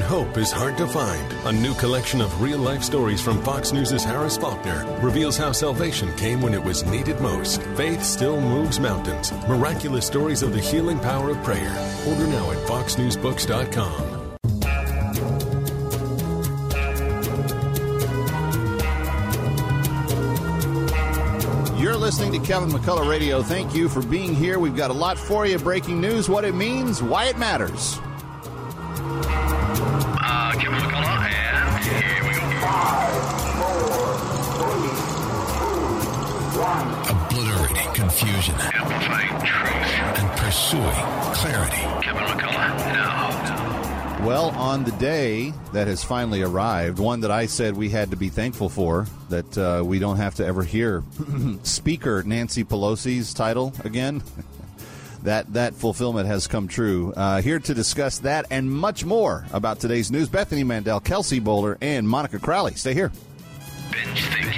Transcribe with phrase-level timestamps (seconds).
[0.00, 1.32] Hope is hard to find.
[1.46, 6.14] A new collection of real life stories from Fox News' Harris Faulkner reveals how salvation
[6.16, 7.62] came when it was needed most.
[7.76, 9.32] Faith still moves mountains.
[9.48, 11.74] Miraculous stories of the healing power of prayer.
[12.06, 14.18] Order now at foxnewsbooks.com.
[21.80, 23.42] You're listening to Kevin McCullough Radio.
[23.42, 24.58] Thank you for being here.
[24.58, 28.00] We've got a lot for you breaking news, what it means, why it matters.
[37.98, 40.18] Confusion Amplifying truth.
[40.18, 40.84] and pursuing
[41.34, 41.76] clarity.
[42.04, 44.24] Kevin McCullough, now.
[44.24, 48.16] Well, on the day that has finally arrived, one that I said we had to
[48.16, 51.02] be thankful for, that uh, we don't have to ever hear
[51.64, 54.22] Speaker Nancy Pelosi's title again.
[55.24, 57.12] that that fulfillment has come true.
[57.16, 61.76] Uh, here to discuss that and much more about today's news, Bethany Mandel, Kelsey Bolar,
[61.80, 62.74] and Monica Crowley.
[62.74, 63.10] Stay here.
[63.90, 64.57] Binge thinking.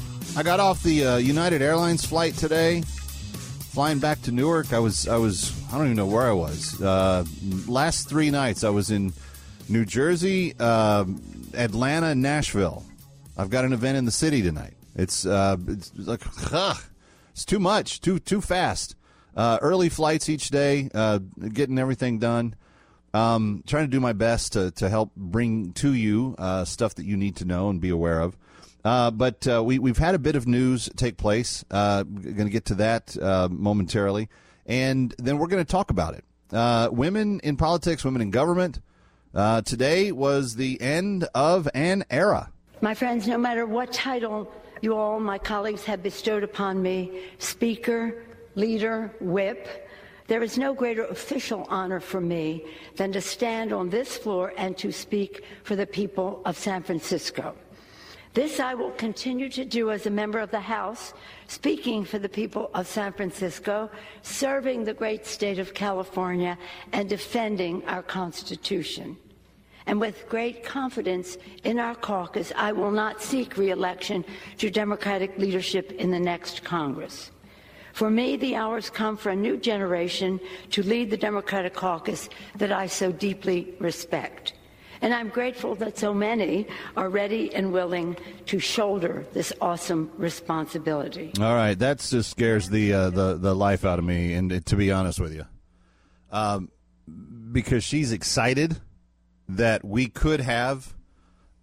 [0.33, 4.71] I got off the uh, United Airlines flight today, flying back to Newark.
[4.71, 6.81] I was, I was, I don't even know where I was.
[6.81, 7.25] Uh,
[7.67, 9.11] last three nights, I was in
[9.67, 11.03] New Jersey, uh,
[11.53, 12.85] Atlanta, Nashville.
[13.37, 14.73] I've got an event in the city tonight.
[14.95, 16.21] It's, uh, it's like,
[16.53, 16.81] ugh,
[17.31, 18.95] it's too much, too too fast.
[19.35, 21.19] Uh, early flights each day, uh,
[21.51, 22.55] getting everything done.
[23.13, 27.17] Um, trying to do my best to, to help bring to you stuff that you
[27.17, 28.37] need to know and be aware of.
[28.83, 31.63] Uh, but uh, we, we've had a bit of news take place.
[31.69, 34.29] Uh, going to get to that uh, momentarily.
[34.65, 36.23] And then we're going to talk about it.
[36.51, 38.79] Uh, women in politics, women in government.
[39.33, 42.51] Uh, today was the end of an era.
[42.81, 44.51] My friends, no matter what title
[44.81, 49.67] you all, my colleagues, have bestowed upon me Speaker, Leader, Whip
[50.31, 52.63] there is no greater official honor for me
[52.95, 57.53] than to stand on this floor and to speak for the people of San Francisco.
[58.33, 61.13] This I will continue to do as a member of the House,
[61.47, 63.89] speaking for the people of San Francisco,
[64.21, 66.57] serving the great state of California,
[66.93, 69.17] and defending our Constitution.
[69.85, 74.23] And with great confidence in our caucus, I will not seek reelection
[74.59, 77.31] to Democratic leadership in the next Congress.
[77.91, 82.71] For me, the hours come for a new generation to lead the Democratic caucus that
[82.71, 84.53] I so deeply respect.
[85.01, 91.31] And I'm grateful that so many are ready and willing to shoulder this awesome responsibility.
[91.39, 94.75] All right, that just scares the uh, the the life out of me, and to
[94.75, 95.45] be honest with you,
[96.31, 96.69] um,
[97.51, 98.77] because she's excited
[99.49, 100.93] that we could have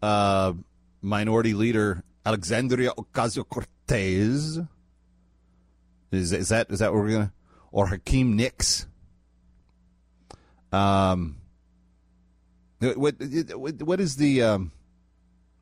[0.02, 0.52] uh,
[1.00, 4.58] minority leader Alexandria Ocasio Cortez.
[6.10, 7.32] Is is that is that what we're gonna
[7.70, 8.86] or Hakeem Nicks?
[10.72, 11.36] Um,
[12.80, 13.14] what
[13.54, 14.72] what what is the um,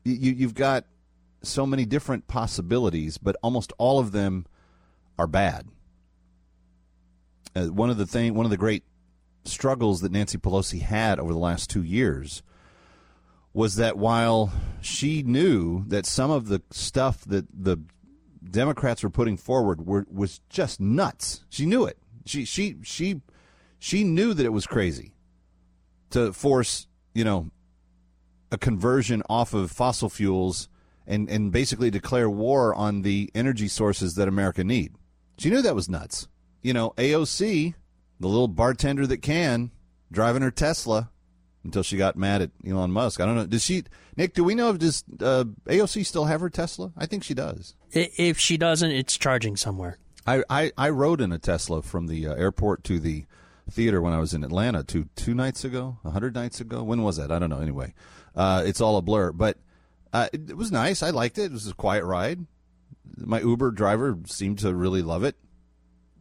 [0.03, 0.85] you you've got
[1.43, 4.45] so many different possibilities, but almost all of them
[5.17, 5.67] are bad.
[7.55, 8.83] Uh, one of the thing, one of the great
[9.45, 12.43] struggles that Nancy Pelosi had over the last two years
[13.53, 14.51] was that while
[14.81, 17.79] she knew that some of the stuff that the
[18.49, 21.97] Democrats were putting forward were was just nuts, she knew it.
[22.25, 23.21] She she she
[23.79, 25.13] she knew that it was crazy
[26.11, 27.49] to force you know
[28.51, 30.69] a conversion off of fossil fuels
[31.07, 34.93] and, and basically declare war on the energy sources that America need.
[35.37, 36.27] She knew that was nuts.
[36.61, 37.73] You know, AOC,
[38.19, 39.71] the little bartender that can,
[40.11, 41.09] driving her Tesla
[41.63, 43.19] until she got mad at Elon Musk.
[43.19, 43.45] I don't know.
[43.47, 43.83] Does she,
[44.15, 44.33] Nick?
[44.33, 46.91] Do we know if does uh, AOC still have her Tesla?
[46.95, 47.75] I think she does.
[47.91, 49.97] If she doesn't, it's charging somewhere.
[50.25, 53.25] I I, I rode in a Tesla from the uh, airport to the
[53.69, 56.83] theater when I was in Atlanta two two nights ago, a hundred nights ago.
[56.83, 57.31] When was that?
[57.31, 57.59] I don't know.
[57.59, 57.93] Anyway,
[58.35, 59.57] uh, it's all a blur, but
[60.13, 61.03] uh, it, it was nice.
[61.03, 61.45] I liked it.
[61.45, 62.45] It was a quiet ride.
[63.17, 65.35] My Uber driver seemed to really love it.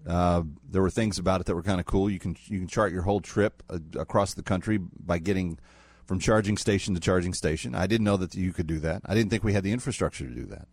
[0.06, 2.08] Uh, there were things about it that were kind of cool.
[2.08, 5.58] You can you can chart your whole trip uh, across the country by getting
[6.06, 7.74] from charging station to charging station.
[7.74, 9.02] I didn't know that you could do that.
[9.04, 10.68] I didn't think we had the infrastructure to do that.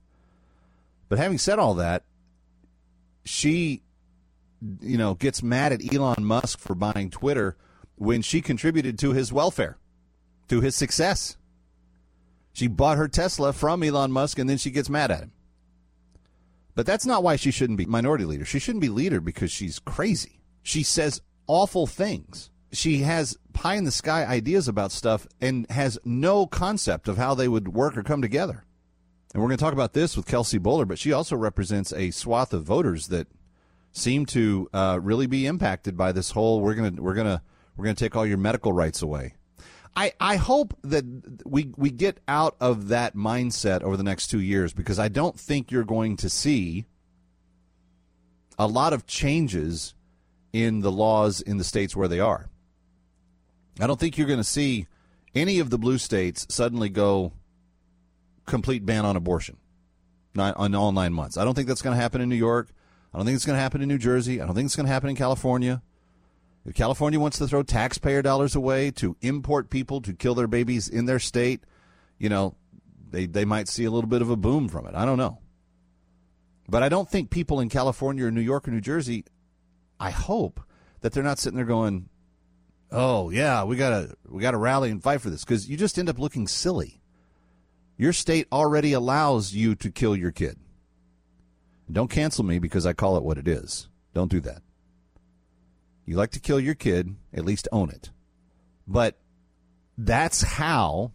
[1.10, 2.04] But having said all that,
[3.26, 3.82] she,
[4.82, 7.58] you know, gets mad at Elon Musk for buying Twitter
[7.96, 9.78] when she contributed to his welfare.
[10.50, 11.38] to his success.
[12.52, 15.32] She bought her Tesla from Elon Musk and then she gets mad at him.
[16.76, 18.46] But that's not why she shouldn't be minority leader.
[18.46, 20.42] She shouldn't be leader because she's crazy.
[20.62, 22.50] She says awful things.
[22.72, 27.36] She has pie in the sky ideas about stuff and has no concept of how
[27.36, 28.66] they would work or come together.
[29.34, 32.12] And we're going to talk about this with Kelsey Bolar, but she also represents a
[32.12, 33.28] swath of voters that
[33.94, 37.42] seem to uh, really be impacted by this whole we're to we're to
[37.78, 39.36] we're to take all your medical rights away.
[39.96, 41.06] I, I hope that
[41.46, 45.40] we we get out of that mindset over the next two years because I don't
[45.40, 46.86] think you're going to see
[48.58, 49.94] a lot of changes
[50.52, 52.50] in the laws in the states where they are.
[53.80, 54.88] I don't think you're going to see
[55.36, 57.34] any of the blue states suddenly go
[58.46, 59.58] complete ban on abortion
[60.38, 61.38] on all nine months.
[61.38, 62.70] I don't think that's going to happen in New York.
[63.14, 64.42] I don't think it's going to happen in New Jersey.
[64.42, 65.82] I don't think it's going to happen in California.
[66.66, 70.88] If California wants to throw taxpayer dollars away to import people to kill their babies
[70.88, 71.64] in their state,
[72.18, 72.56] you know,
[73.12, 74.96] they, they might see a little bit of a boom from it.
[74.96, 75.40] I don't know.
[76.68, 79.26] But I don't think people in California or New York or New Jersey,
[80.00, 80.62] I hope
[81.02, 82.10] that they're not sitting there going,
[82.90, 86.10] "Oh yeah, we gotta we gotta rally and fight for this," because you just end
[86.10, 87.02] up looking silly.
[87.98, 90.58] Your state already allows you to kill your kid.
[91.92, 93.88] Don't cancel me because I call it what it is.
[94.14, 94.62] Don't do that.
[96.06, 98.12] You like to kill your kid, at least own it.
[98.88, 99.18] But
[99.98, 101.12] that's how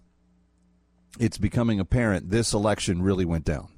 [1.19, 3.69] it's becoming apparent this election really went down.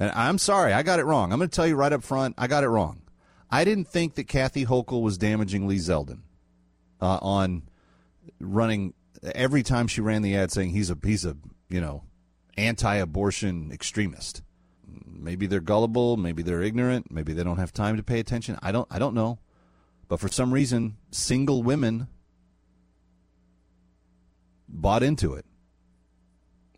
[0.00, 1.32] And I'm sorry, I got it wrong.
[1.32, 3.02] I'm going to tell you right up front, I got it wrong.
[3.50, 6.20] I didn't think that Kathy Hochul was damaging Lee Zeldin
[7.00, 7.62] uh, on
[8.40, 8.94] running
[9.34, 11.36] every time she ran the ad saying he's a he's a
[11.68, 12.04] you know
[12.56, 14.42] anti-abortion extremist.
[15.06, 18.58] Maybe they're gullible, maybe they're ignorant, maybe they don't have time to pay attention.
[18.62, 19.38] I don't I don't know.
[20.08, 22.08] But for some reason, single women
[24.68, 25.44] bought into it.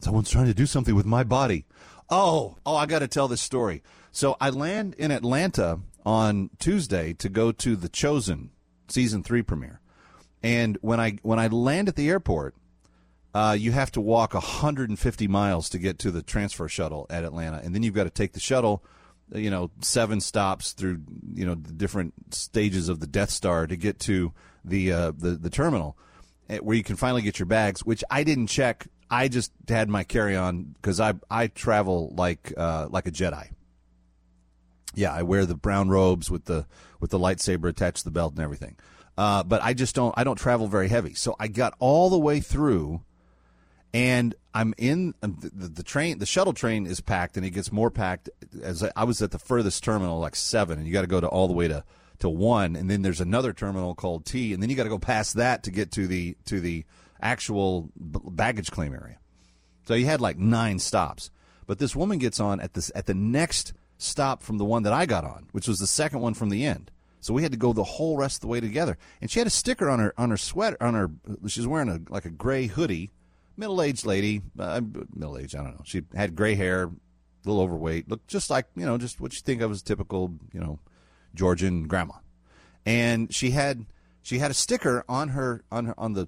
[0.01, 1.67] Someone's trying to do something with my body.
[2.09, 3.83] Oh, oh, I got to tell this story.
[4.11, 8.51] So I land in Atlanta on Tuesday to go to the Chosen
[8.89, 9.81] season three premiere,
[10.43, 12.57] and when I when I land at the airport,
[13.35, 17.59] uh, you have to walk 150 miles to get to the transfer shuttle at Atlanta,
[17.59, 18.85] and then you've got to take the shuttle,
[19.33, 21.01] you know, seven stops through
[21.35, 24.33] you know the different stages of the Death Star to get to
[24.65, 25.97] the uh, the the terminal,
[26.49, 27.85] eh, where you can finally get your bags.
[27.85, 28.89] Which I didn't check.
[29.09, 33.51] I just had my carry on because I I travel like uh, like a Jedi.
[34.95, 36.67] Yeah, I wear the brown robes with the
[36.99, 38.77] with the lightsaber attached to the belt and everything.
[39.17, 41.15] Uh, but I just don't I don't travel very heavy.
[41.15, 43.03] So I got all the way through
[43.93, 46.19] and I'm in um, the, the, train.
[46.19, 48.29] The shuttle train is packed, and it gets more packed.
[48.63, 51.21] As I, I was at the furthest terminal, like seven, and you got to go
[51.21, 51.85] to all the way to
[52.21, 54.99] to one, and then there's another terminal called T, and then you got to go
[54.99, 56.85] past that to get to the to the
[57.21, 59.19] actual baggage claim area.
[59.87, 61.31] So you had like nine stops,
[61.67, 64.93] but this woman gets on at this at the next stop from the one that
[64.93, 66.91] I got on, which was the second one from the end.
[67.21, 68.97] So we had to go the whole rest of the way together.
[69.21, 71.11] And she had a sticker on her on her sweater on her.
[71.47, 73.11] She's wearing a like a gray hoodie
[73.61, 74.81] middle aged lady, uh,
[75.15, 75.83] middle aged, I don't know.
[75.85, 79.41] She had gray hair, a little overweight, looked just like, you know, just what you
[79.41, 80.81] think of as a typical, you know,
[81.35, 82.15] Georgian grandma.
[82.85, 83.85] And she had
[84.23, 86.27] she had a sticker on her on her on the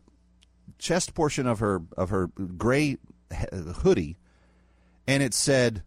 [0.78, 2.98] chest portion of her of her gray
[3.76, 4.18] hoodie
[5.06, 5.82] and it said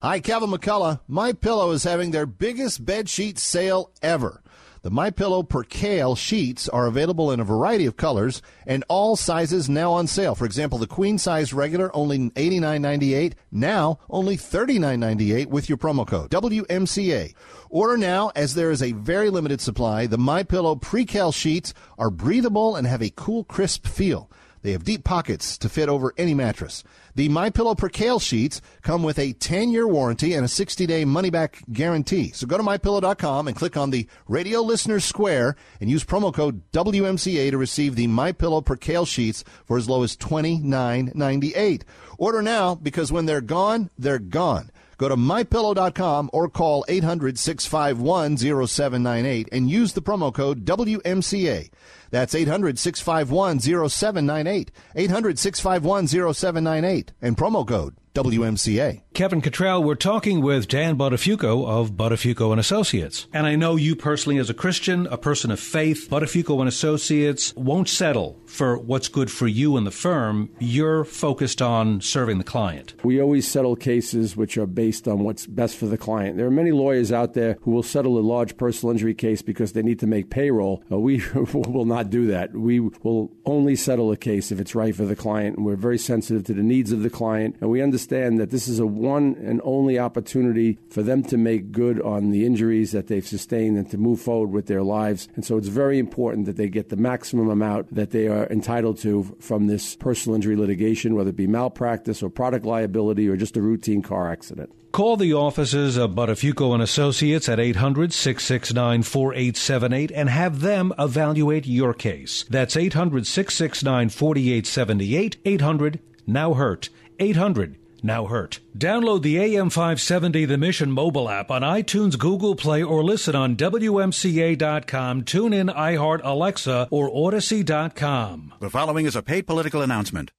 [0.04, 1.00] Hi, Kevin McCullough.
[1.08, 4.42] My Pillow is having their biggest bed sheet sale ever.
[4.82, 9.70] The My Pillow Percale sheets are available in a variety of colors and all sizes
[9.70, 10.34] now on sale.
[10.34, 16.32] For example, the queen size regular only $89.98, now only $39.98 with your promo code
[16.32, 17.36] WMCA.
[17.70, 20.08] Order now as there is a very limited supply.
[20.08, 24.32] The My Pillow Percale sheets are breathable and have a cool crisp feel.
[24.64, 26.84] They have deep pockets to fit over any mattress.
[27.16, 32.32] The My Pillow Percale sheets come with a 10-year warranty and a 60-day money-back guarantee.
[32.32, 36.62] So go to mypillow.com and click on the Radio Listeners Square and use promo code
[36.72, 41.84] WMCA to receive the My Pillow Percale sheets for as low as $29.98.
[42.18, 44.72] Order now because when they're gone, they're gone.
[45.02, 51.72] Go to mypillow.com or call 800 651 0798 and use the promo code WMCA.
[52.12, 54.72] That's 800 651 0798.
[54.96, 59.02] 800 651 0798 and promo code WMCA.
[59.14, 63.28] Kevin Cottrell, we're talking with Dan Buttafuoco of Buttafuoco and Associates.
[63.34, 67.54] And I know you personally as a Christian, a person of faith, Buttafuoco and Associates
[67.58, 70.50] won't settle for what's good for you and the firm.
[70.60, 72.94] You're focused on serving the client.
[73.04, 76.38] We always settle cases which are based on what's best for the client.
[76.38, 79.74] There are many lawyers out there who will settle a large personal injury case because
[79.74, 80.86] they need to make payroll.
[80.90, 81.22] Uh, we
[81.54, 82.54] will not do that.
[82.54, 85.98] We will only settle a case if it's right for the client, and we're very
[85.98, 89.36] sensitive to the needs of the client, and we understand that this is a one
[89.44, 93.90] and only opportunity for them to make good on the injuries that they've sustained and
[93.92, 95.28] to move forward with their lives.
[95.36, 98.98] And so it's very important that they get the maximum amount that they are entitled
[99.00, 103.58] to from this personal injury litigation, whether it be malpractice or product liability or just
[103.58, 104.72] a routine car accident.
[104.92, 112.44] Call the offices of Buttafuoco and Associates at 800-669-4878 and have them evaluate your case.
[112.50, 116.90] That's 800-669-4878, 800 now hurt,
[117.20, 118.60] 800 now hurt.
[118.78, 125.24] Download the AM570 The Mission mobile app on iTunes, Google Play, or listen on WMCA.com,
[125.24, 128.54] tune in iHeart, Alexa, or Odyssey.com.
[128.60, 130.32] The following is a paid political announcement.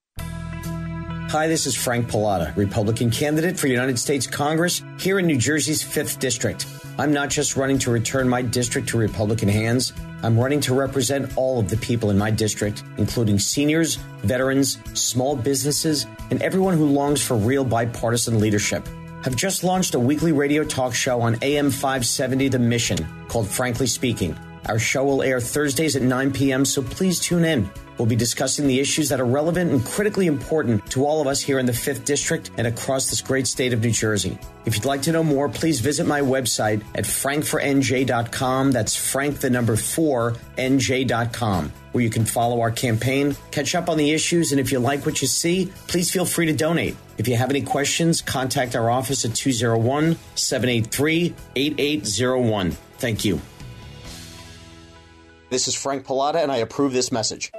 [1.33, 5.83] Hi, this is Frank Pallotta, Republican candidate for United States Congress here in New Jersey's
[5.83, 6.67] 5th District.
[6.99, 11.37] I'm not just running to return my district to Republican hands, I'm running to represent
[11.37, 16.87] all of the people in my district, including seniors, veterans, small businesses, and everyone who
[16.87, 18.89] longs for real bipartisan leadership.
[19.25, 23.87] I've just launched a weekly radio talk show on AM 570 The Mission called Frankly
[23.87, 24.37] Speaking.
[24.69, 27.71] Our show will air Thursdays at 9 p.m., so please tune in.
[27.99, 31.41] We'll be discussing the issues that are relevant and critically important to all of us
[31.41, 34.39] here in the 5th District and across this great state of New Jersey.
[34.65, 38.73] If you'd like to know more, please visit my website at frankfornj.com.
[38.73, 43.99] That's frank the number 4 nj.com, where you can follow our campaign, catch up on
[43.99, 46.97] the issues, and if you like what you see, please feel free to donate.
[47.19, 52.71] If you have any questions, contact our office at 201 783 8801.
[52.99, 53.41] Thank you.
[55.53, 57.53] This is Frank Pallotta, and I approve this message.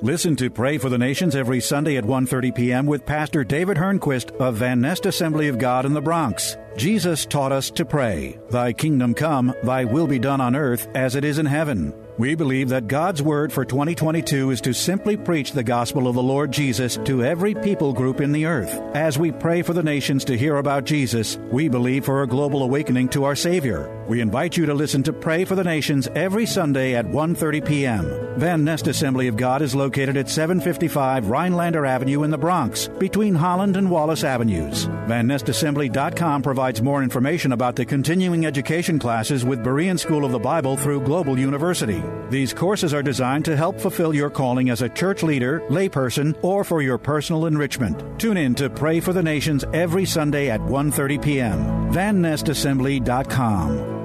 [0.00, 2.86] Listen to Pray for the Nations every Sunday at 1:30 p.m.
[2.86, 6.56] with Pastor David Hernquist of Van Nest Assembly of God in the Bronx.
[6.78, 11.16] Jesus taught us to pray, "Thy kingdom come, thy will be done on earth as
[11.16, 15.52] it is in heaven." We believe that God's word for 2022 is to simply preach
[15.52, 18.80] the gospel of the Lord Jesus to every people group in the earth.
[18.94, 22.62] As we pray for the nations to hear about Jesus, we believe for a global
[22.62, 23.90] awakening to our Savior.
[24.08, 28.04] We invite you to listen to Pray for the Nations every Sunday at 1:30 p.m.
[28.38, 33.34] Van Nest Assembly of God is located at 755 Rhinelander Avenue in the Bronx, between
[33.34, 34.86] Holland and Wallace Avenues.
[34.86, 40.76] VanNestAssembly.com provides more information about the continuing education classes with Berean School of the Bible
[40.76, 42.02] through Global University.
[42.30, 46.64] These courses are designed to help fulfill your calling as a church leader, layperson, or
[46.64, 48.02] for your personal enrichment.
[48.18, 51.92] Tune in to Pray for the Nations every Sunday at 1:30 p.m.
[51.92, 53.99] VanNestAssembly.com.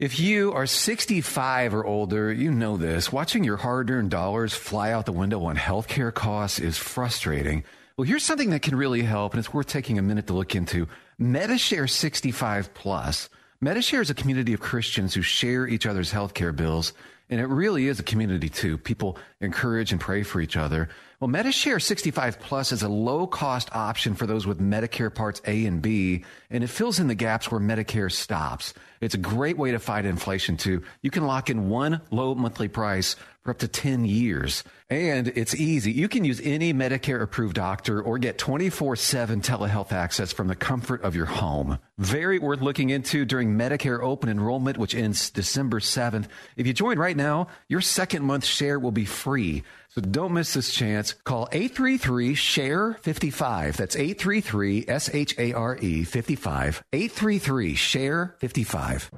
[0.00, 3.12] If you are 65 or older, you know this.
[3.12, 7.64] Watching your hard earned dollars fly out the window on healthcare costs is frustrating.
[7.98, 10.54] Well, here's something that can really help, and it's worth taking a minute to look
[10.54, 10.88] into
[11.20, 13.28] MediShare 65 Plus.
[13.62, 16.94] MediShare is a community of Christians who share each other's healthcare bills,
[17.28, 18.78] and it really is a community too.
[18.78, 20.88] People encourage and pray for each other.
[21.20, 25.66] Well, Medishare 65 Plus is a low cost option for those with Medicare Parts A
[25.66, 28.72] and B, and it fills in the gaps where Medicare stops.
[29.02, 30.82] It's a great way to fight inflation, too.
[31.02, 34.64] You can lock in one low monthly price for up to 10 years.
[34.88, 35.92] And it's easy.
[35.92, 40.56] You can use any Medicare approved doctor or get 24 7 telehealth access from the
[40.56, 41.78] comfort of your home.
[41.98, 46.26] Very worth looking into during Medicare open enrollment, which ends December 7th.
[46.56, 49.62] If you join right now, your second month share will be free.
[49.90, 51.12] So don't miss this chance.
[51.12, 53.76] Call 833 SHARE 55.
[53.76, 56.84] That's 833 S H A R E 55.
[56.92, 59.10] 833 SHARE 55.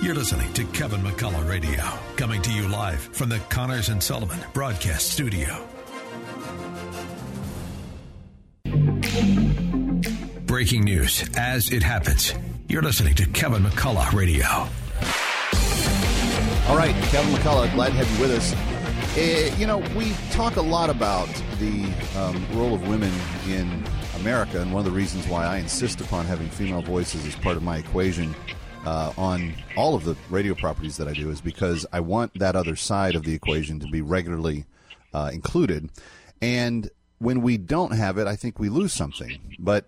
[0.00, 1.82] You're listening to Kevin McCullough Radio,
[2.14, 5.66] coming to you live from the Connors and Sullivan Broadcast Studio.
[10.46, 12.32] Breaking news as it happens.
[12.68, 14.46] You're listening to Kevin McCullough Radio.
[16.68, 18.54] All right, Kevin McCullough, glad to have you with us.
[19.18, 21.28] Eh, you know, we talk a lot about
[21.58, 23.12] the um, role of women
[23.48, 23.82] in
[24.20, 27.56] America, and one of the reasons why I insist upon having female voices as part
[27.56, 28.32] of my equation
[28.88, 32.56] uh, on all of the radio properties that I do is because I want that
[32.56, 34.64] other side of the equation to be regularly
[35.12, 35.90] uh, included.
[36.40, 39.56] And when we don't have it, I think we lose something.
[39.58, 39.84] But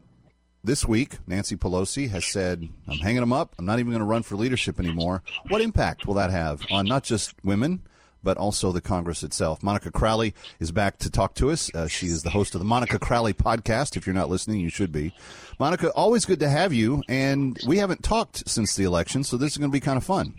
[0.62, 3.54] this week, Nancy Pelosi has said, I'm hanging them up.
[3.58, 5.22] I'm not even going to run for leadership anymore.
[5.48, 7.80] What impact will that have on not just women,
[8.22, 9.62] but also the Congress itself?
[9.62, 11.74] Monica Crowley is back to talk to us.
[11.74, 13.96] Uh, she is the host of the Monica Crowley podcast.
[13.96, 15.14] If you're not listening, you should be.
[15.58, 17.02] Monica, always good to have you.
[17.08, 20.04] And we haven't talked since the election, so this is going to be kind of
[20.04, 20.34] fun.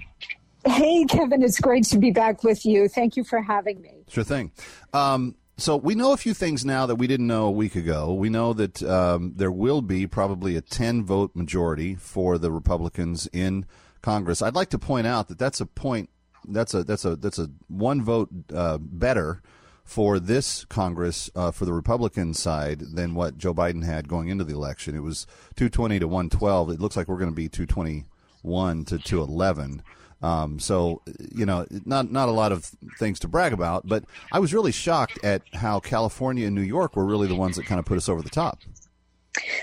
[0.66, 2.88] Hey, Kevin, it's great to be back with you.
[2.88, 4.04] Thank you for having me.
[4.08, 4.52] Sure thing.
[4.94, 8.14] Um, so we know a few things now that we didn't know a week ago.
[8.14, 13.28] We know that um, there will be probably a 10 vote majority for the Republicans
[13.32, 13.66] in
[14.02, 14.42] Congress.
[14.42, 16.10] I'd like to point out that that's a point
[16.54, 19.42] that's a that's a that's a one vote uh, better
[19.84, 24.44] for this Congress uh, for the Republican side than what Joe Biden had going into
[24.44, 24.96] the election.
[24.96, 26.70] It was 220 to 112.
[26.70, 29.84] It looks like we're going to be 221 to 211.
[30.22, 31.02] Um, so
[31.34, 32.66] you know, not not a lot of
[33.00, 36.96] things to brag about, but I was really shocked at how California and New York
[36.96, 38.60] were really the ones that kind of put us over the top.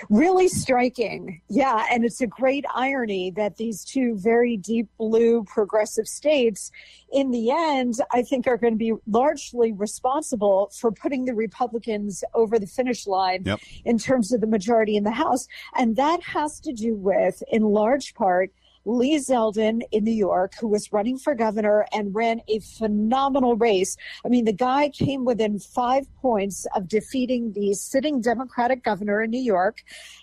[0.08, 1.42] Really striking.
[1.48, 1.86] Yeah.
[1.90, 6.70] And it's a great irony that these two very deep blue progressive states,
[7.12, 12.24] in the end, I think are going to be largely responsible for putting the Republicans
[12.34, 13.60] over the finish line Yep.
[13.84, 15.46] in terms of the majority in the House.
[15.76, 18.50] And that has to do with, in large part,
[18.88, 23.98] Lee Zeldin in New York, who was running for governor and ran a phenomenal race.
[24.24, 29.30] I mean, the guy came within five points of defeating the sitting Democratic governor in
[29.30, 29.82] New York.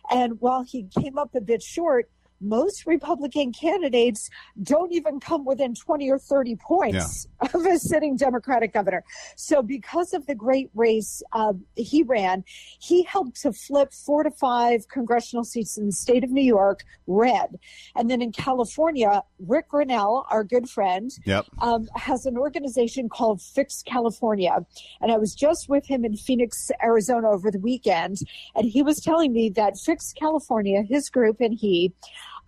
[0.10, 2.10] And while he came up a bit short,
[2.42, 4.30] most Republican candidates
[4.62, 9.04] don't even come within 20 or 30 points of a sitting Democratic governor.
[9.36, 12.44] So, because of the great race uh, he ran,
[12.80, 16.84] he helped to flip four to five congressional seats in the state of New York
[17.08, 17.60] red.
[17.96, 21.46] And then in California, Rick Grenell, our good friend, Yep.
[21.60, 24.66] um, has an organization called Fix California.
[25.02, 28.18] And I was just with him in Phoenix, Arizona over the weekend.
[28.56, 31.94] And he was telling me that Fix California, his group and he,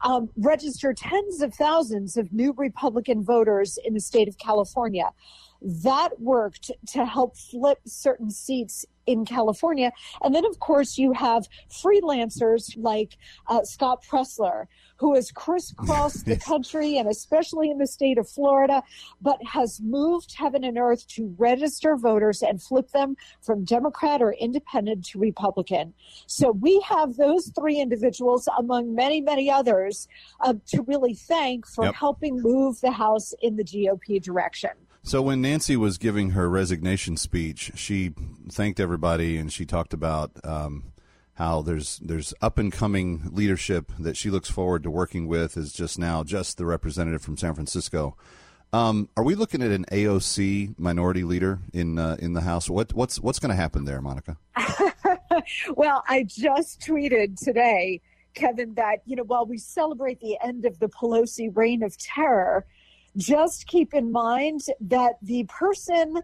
[0.02, 5.12] um, registered tens of thousands of new Republican voters in the state of California.
[5.62, 9.92] That worked to help flip certain seats in California.
[10.22, 13.18] And then, of course, you have freelancers like
[13.48, 14.66] uh, Scott Presler,
[14.98, 18.84] who has crisscrossed the country and especially in the state of Florida,
[19.22, 24.34] but has moved heaven and earth to register voters and flip them from Democrat or
[24.34, 25.94] independent to Republican.
[26.26, 30.08] So we have those three individuals, among many, many others,
[30.42, 31.96] uh, to really thank for Yep.
[31.96, 34.72] helping move the House in the GOP direction.
[35.08, 38.12] So when Nancy was giving her resignation speech, she
[38.52, 40.92] thanked everybody and she talked about um,
[41.36, 45.56] how there's there's up and coming leadership that she looks forward to working with.
[45.56, 48.18] Is just now just the representative from San Francisco.
[48.74, 52.70] Um, are we looking at an AOC minority leader in uh, in the House?
[52.70, 54.36] What what's what's going to happen there, Monica?
[55.74, 58.02] well, I just tweeted today,
[58.34, 62.66] Kevin, that, you know, while we celebrate the end of the Pelosi reign of terror,
[63.18, 66.22] just keep in mind that the person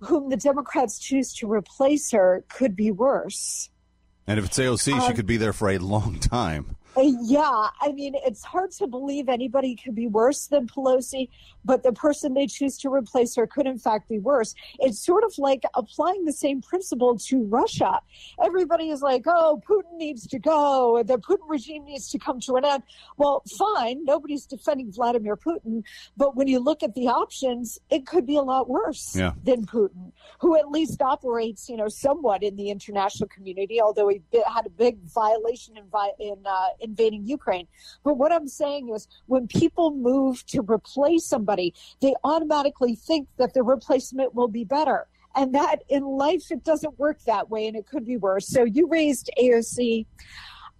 [0.00, 3.70] whom the Democrats choose to replace her could be worse.
[4.26, 6.76] And if it's AOC, she Um, could be there for a long time.
[6.98, 11.28] Yeah, I mean, it's hard to believe anybody could be worse than Pelosi,
[11.64, 14.54] but the person they choose to replace her could, in fact, be worse.
[14.78, 18.00] It's sort of like applying the same principle to Russia.
[18.42, 22.54] Everybody is like, oh, Putin needs to go, the Putin regime needs to come to
[22.54, 22.82] an end.
[23.16, 25.82] Well, fine, nobody's defending Vladimir Putin,
[26.16, 29.32] but when you look at the options, it could be a lot worse Yeah.
[29.44, 34.22] than Putin, who at least operates, you know, somewhat in the international community, although he
[34.46, 35.84] had a big violation in,
[36.20, 37.66] in uh, invading Ukraine.
[38.04, 43.52] But what I'm saying is, when people move to replace somebody, they automatically think that
[43.54, 45.06] the replacement will be better.
[45.34, 48.48] And that in life, it doesn't work that way, and it could be worse.
[48.48, 50.06] So you raised AOC.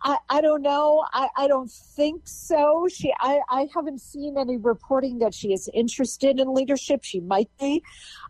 [0.02, 1.04] I, I don't know.
[1.12, 2.86] I, I don't think so.
[2.92, 7.02] She I, I haven't seen any reporting that she is interested in leadership.
[7.02, 7.82] She might be.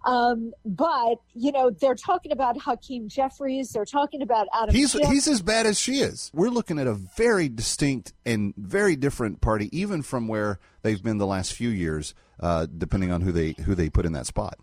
[0.05, 3.73] Um, but, you know, they're talking about Hakeem Jeffries.
[3.73, 6.31] They're talking about Adam He's he's as bad as she is.
[6.33, 11.19] We're looking at a very distinct and very different party, even from where they've been
[11.19, 14.59] the last few years, uh, depending on who they who they put in that spot.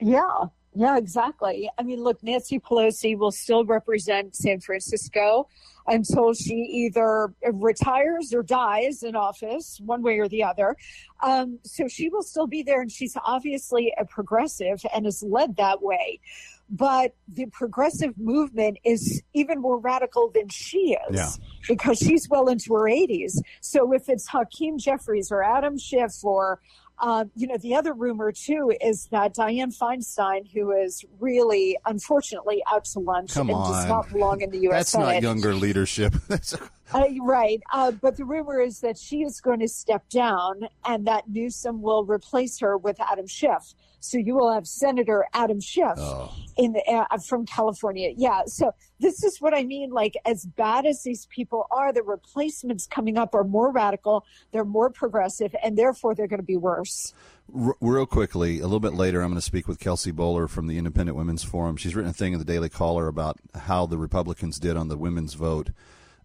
[0.00, 0.46] Yeah,
[0.78, 1.68] yeah, exactly.
[1.76, 5.48] I mean, look, Nancy Pelosi will still represent San Francisco
[5.88, 10.76] until she either retires or dies in office, one way or the other.
[11.20, 15.56] Um, so she will still be there, and she's obviously a progressive and is led
[15.56, 16.20] that way.
[16.70, 21.30] But the progressive movement is even more radical than she is Yeah.
[21.66, 23.42] because she's well into her 80s.
[23.62, 26.60] So if it's Hakeem Jeffries or Adam Schiff or
[27.00, 32.62] um, you know, the other rumor too is that Dianne Feinstein, who is really, unfortunately,
[32.70, 34.78] out to lunch Come and on, does not belong in the U.S.
[34.78, 35.04] That's Senate.
[35.06, 36.14] not younger leadership.
[36.90, 37.60] Uh, right.
[37.70, 41.82] Uh, but the rumor is that she is going to step down and that Newsom
[41.82, 43.74] will replace her with Adam Schiff.
[44.00, 46.32] So you will have Senator Adam Schiff Oh.
[46.56, 48.12] in the, uh, from California.
[48.16, 48.42] Yeah.
[48.46, 49.90] So this is what I mean.
[49.90, 54.64] Like, as bad as these people are, the replacements coming up are more radical, they're
[54.64, 57.12] more progressive, and therefore they're going to be worse.
[57.54, 60.66] R- real quickly, a little bit later, I'm going to speak with Kelsey Bolar from
[60.68, 61.76] the Independent Women's Forum.
[61.76, 64.96] She's written a thing in the Daily Caller about how the Republicans did on the
[64.98, 65.70] women's vote.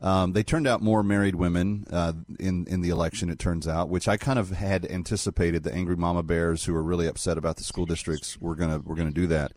[0.04, 3.30] Um, they turned out more married women uh, in in the election.
[3.30, 5.64] It turns out, which I kind of had anticipated.
[5.64, 8.96] The angry mama bears who were really upset about the school districts were gonna were
[8.96, 9.54] gonna do that.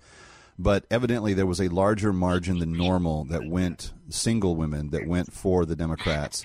[0.58, 5.32] But evidently, there was a larger margin than normal that went single women that went
[5.32, 6.44] for the Democrats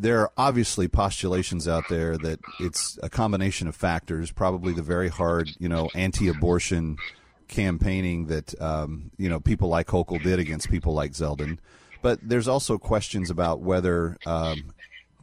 [0.00, 5.08] there are obviously postulations out there that it's a combination of factors, probably the very
[5.08, 6.96] hard, you know, anti-abortion
[7.48, 11.58] campaigning that um, you know people like Hochul did against people like Zeldin.
[12.02, 14.72] But there's also questions about whether um,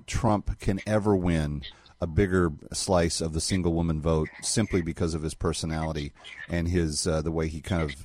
[0.07, 1.63] Trump can ever win
[2.01, 6.11] a bigger slice of the single woman vote simply because of his personality
[6.49, 7.95] and his uh, the way he kind of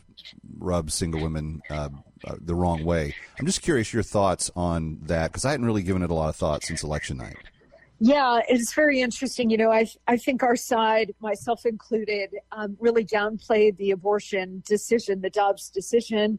[0.58, 1.88] rubs single women uh,
[2.24, 3.14] uh, the wrong way.
[3.38, 6.28] I'm just curious your thoughts on that because I hadn't really given it a lot
[6.28, 7.36] of thought since election night.
[8.02, 9.50] Yeah, it's very interesting.
[9.50, 15.20] You know, I I think our side, myself included, um, really downplayed the abortion decision,
[15.20, 16.38] the Dobbs decision.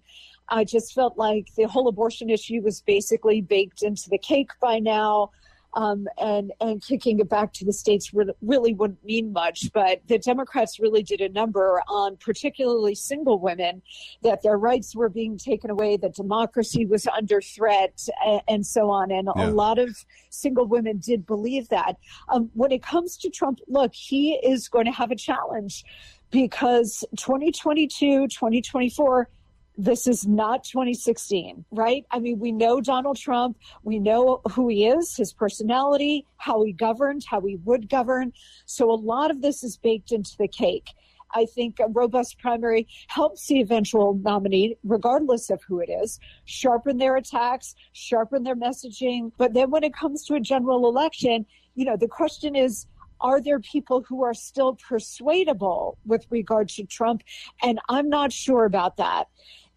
[0.52, 4.80] I just felt like the whole abortion issue was basically baked into the cake by
[4.80, 5.32] now.
[5.74, 9.72] Um, and and kicking it back to the states really, really wouldn't mean much.
[9.72, 13.82] But the Democrats really did a number on particularly single women
[14.22, 18.90] that their rights were being taken away, that democracy was under threat, and, and so
[18.92, 19.12] on.
[19.12, 19.46] And Yeah.
[19.46, 19.96] a lot of
[20.30, 21.96] single women did believe that.
[22.28, 25.86] Um, when it comes to Trump, look, he is going to have a challenge
[26.32, 29.30] because 2022, 2024
[29.78, 32.06] this is not 2016, right?
[32.12, 33.58] I mean, we know Donald Trump.
[33.84, 38.34] We know who he is, his personality, how he governed, how he would govern.
[38.66, 40.90] So a lot of this is baked into the cake.
[41.34, 46.98] I think a robust primary helps the eventual nominee, regardless of who it is, sharpen
[46.98, 49.32] their attacks, sharpen their messaging.
[49.38, 52.86] But then when it comes to a general election, you know, the question is,
[53.22, 57.24] are there people who are still persuadable with regard to Trump?
[57.62, 59.28] And I'm not sure about that.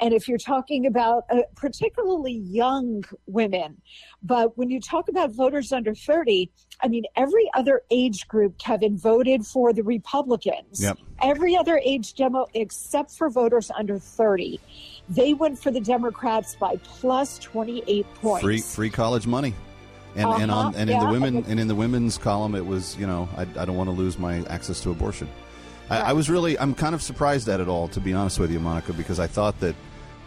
[0.01, 3.81] And if you're talking about uh, particularly young women,
[4.23, 6.51] but when you talk about voters under 30,
[6.83, 10.83] I mean, every other age group, Kevin, voted for the Republicans.
[10.83, 10.99] Yep.
[11.23, 14.61] Every other age demo except for voters under 30.
[15.09, 18.43] They went for the Democrats by plus 28 points.
[18.43, 19.55] Free free college money.
[20.17, 22.97] And, and on Uh-huh, and in the women and in the women's column it was
[22.99, 25.29] you know I, I don't want to lose my access to abortion.
[25.91, 28.51] I, I was really I'm kind of surprised at it all to be honest with
[28.53, 29.75] you, Monica, because I thought that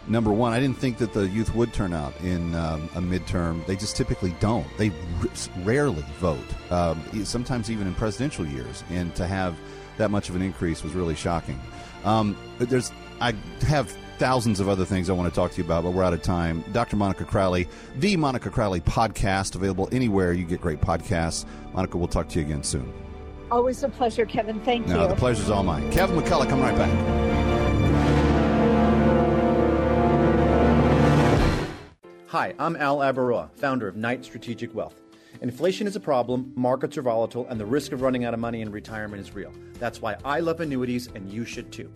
[0.06, 3.64] number one I didn't think that the youth would turn out in um, a midterm.
[3.66, 4.66] They just typically don't.
[4.76, 5.28] They r-
[5.64, 6.48] rarely vote.
[6.70, 9.56] Um, sometimes even in presidential years, and to have
[9.96, 11.58] that much of an increase was really shocking.
[12.04, 13.32] Um, there's I
[13.66, 16.12] have thousands of other things I want to talk to you about, but we're out
[16.12, 16.64] of time.
[16.72, 16.96] Dr.
[16.96, 21.44] Monica Crowley, the Monica Crowley podcast, available anywhere you get great podcasts.
[21.72, 22.92] Monica, we'll talk to you again soon.
[23.50, 24.60] Always a pleasure, Kevin.
[24.60, 25.00] Thank No, you.
[25.02, 25.90] No, the pleasure's all mine.
[25.90, 27.18] Kevin McCullough, come right back.
[32.26, 35.00] Hi, I'm Al Abaroa, founder of Knight Strategic Wealth.
[35.40, 38.60] Inflation is a problem, markets are volatile, and the risk of running out of money
[38.60, 39.52] in retirement is real.
[39.74, 41.90] That's why I love annuities, and you should too.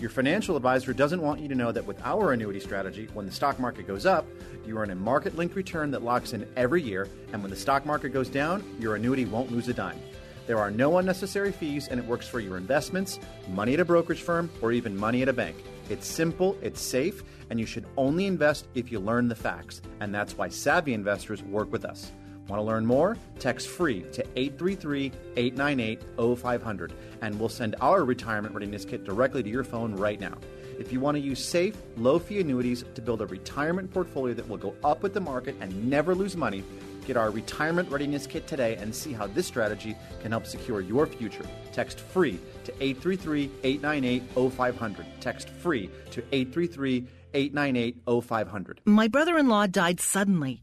[0.00, 3.32] Your financial advisor doesn't want you to know that with our annuity strategy, when the
[3.32, 4.26] stock market goes up,
[4.64, 7.84] you earn a market linked return that locks in every year, and when the stock
[7.84, 9.98] market goes down, your annuity won't lose a dime.
[10.46, 14.22] There are no unnecessary fees, and it works for your investments, money at a brokerage
[14.22, 15.56] firm, or even money at a bank.
[15.90, 19.82] It's simple, it's safe, and you should only invest if you learn the facts.
[19.98, 22.12] And that's why savvy investors work with us.
[22.48, 23.16] Want to learn more?
[23.38, 26.02] Text free to 833 898
[26.38, 30.38] 0500, and we'll send our retirement readiness kit directly to your phone right now.
[30.78, 34.48] If you want to use safe, low fee annuities to build a retirement portfolio that
[34.48, 36.64] will go up with the market and never lose money,
[37.06, 41.06] get our retirement readiness kit today and see how this strategy can help secure your
[41.06, 41.44] future.
[41.72, 45.06] Text free to 833 898 0500.
[45.20, 48.80] Text free to 833 898 0500.
[48.84, 50.62] My brother in law died suddenly,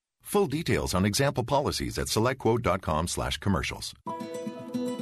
[0.31, 3.93] Full details on example policies at selectquote.com slash commercials.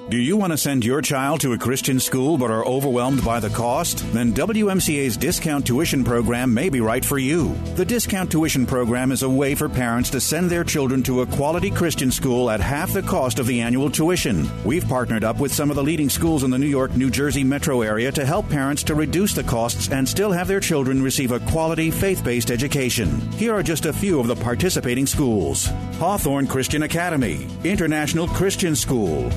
[0.09, 3.39] Do you want to send your child to a Christian school but are overwhelmed by
[3.39, 3.99] the cost?
[4.11, 7.53] Then WMCA's discount tuition program may be right for you.
[7.75, 11.27] The discount tuition program is a way for parents to send their children to a
[11.27, 14.49] quality Christian school at half the cost of the annual tuition.
[14.65, 17.43] We've partnered up with some of the leading schools in the New York, New Jersey
[17.43, 21.31] metro area to help parents to reduce the costs and still have their children receive
[21.31, 23.11] a quality faith based education.
[23.33, 25.69] Here are just a few of the participating schools
[25.99, 29.29] Hawthorne Christian Academy, International Christian School,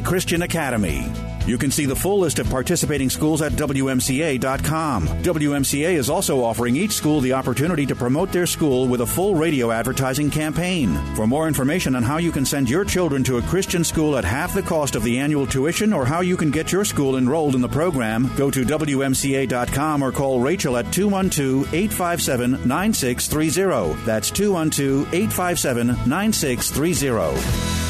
[0.00, 1.10] Christian Academy.
[1.46, 5.08] You can see the full list of participating schools at WMCA.com.
[5.08, 9.34] WMCA is also offering each school the opportunity to promote their school with a full
[9.34, 10.94] radio advertising campaign.
[11.16, 14.24] For more information on how you can send your children to a Christian school at
[14.24, 17.54] half the cost of the annual tuition or how you can get your school enrolled
[17.54, 24.04] in the program, go to WMCA.com or call Rachel at 212 857 9630.
[24.04, 27.89] That's 212 857 9630.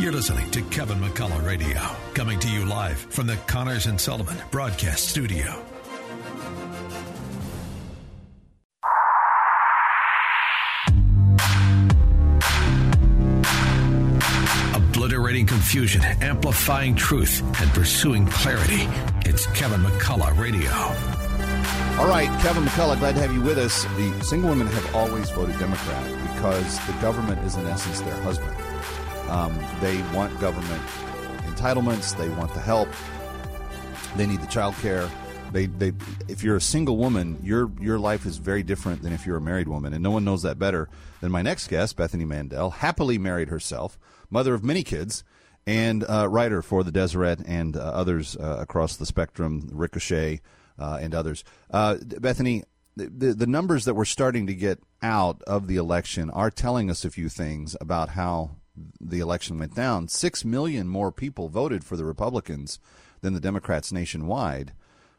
[0.00, 1.78] You're listening to Kevin McCullough Radio,
[2.14, 5.62] coming to you live from the Connors and Sullivan Broadcast Studio.
[14.74, 18.88] Obliterating confusion, amplifying truth, and pursuing clarity.
[19.28, 20.70] It's Kevin McCullough Radio.
[22.00, 23.84] All right, Kevin McCullough, glad to have you with us.
[23.84, 28.56] The single women have always voted Democrat because the government is, in essence, their husband.
[29.30, 30.82] Um, they want government
[31.46, 32.88] entitlements, they want the help,
[34.16, 35.08] they need the child care.
[35.52, 35.92] They, they,
[36.28, 39.40] if you're a single woman, your your life is very different than if you're a
[39.40, 40.88] married woman, and no one knows that better
[41.20, 43.98] than my next guest, Bethany Mandel, happily married herself,
[44.30, 45.24] mother of many kids,
[45.66, 50.40] and uh, writer for the Deseret and uh, others uh, across the spectrum, Ricochet
[50.78, 51.44] uh, and others.
[51.70, 52.64] Uh, Bethany,
[52.96, 57.04] the, the numbers that we're starting to get out of the election are telling us
[57.04, 58.56] a few things about how
[59.00, 60.08] the election went down.
[60.08, 62.78] Six million more people voted for the Republicans
[63.20, 64.72] than the Democrats nationwide,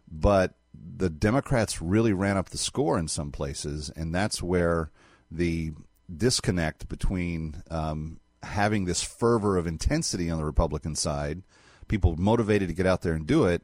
[0.10, 4.92] but the Democrats really ran up the score in some places, and that's where
[5.30, 5.72] the
[6.16, 11.44] disconnect between um, having this fervor of intensity on the Republican side,
[11.88, 13.62] people motivated to get out there and do it,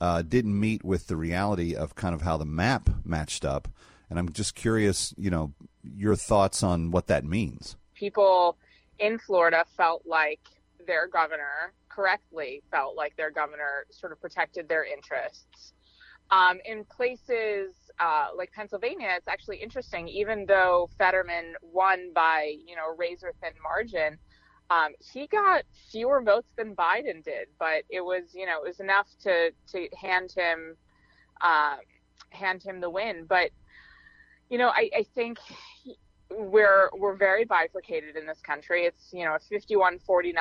[0.00, 3.68] uh, didn't meet with the reality of kind of how the map matched up.
[4.10, 7.76] And I'm just curious, you know, your thoughts on what that means.
[7.94, 8.56] People
[8.98, 10.40] in Florida felt like
[10.86, 15.72] their governor correctly felt like their governor sort of protected their interests.
[16.30, 20.08] Um, in places uh, like Pennsylvania, it's actually interesting.
[20.08, 24.18] Even though Fetterman won by you know razor thin margin,
[24.70, 27.48] um, he got fewer votes than Biden did.
[27.58, 30.76] But it was you know it was enough to to hand him
[31.40, 31.76] uh,
[32.30, 33.24] hand him the win.
[33.26, 33.50] But
[34.50, 35.38] you know I, I think
[36.30, 38.84] we're we're very bifurcated in this country.
[38.84, 40.34] It's you know a 51-49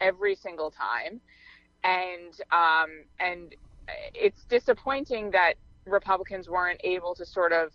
[0.00, 1.20] every single time,
[1.82, 3.54] and um, and
[4.14, 5.54] it's disappointing that
[5.86, 7.72] Republicans weren't able to sort of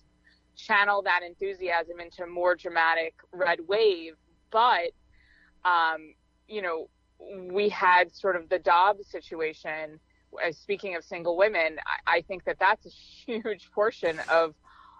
[0.56, 4.14] channel that enthusiasm into more dramatic red wave.
[4.52, 4.92] But
[5.66, 6.14] um,
[6.48, 6.90] you know,
[7.52, 10.00] we had sort of the Dobbs situation.
[10.52, 11.78] Speaking of single women,
[12.08, 12.90] I, I think that that's a
[13.26, 14.54] huge portion of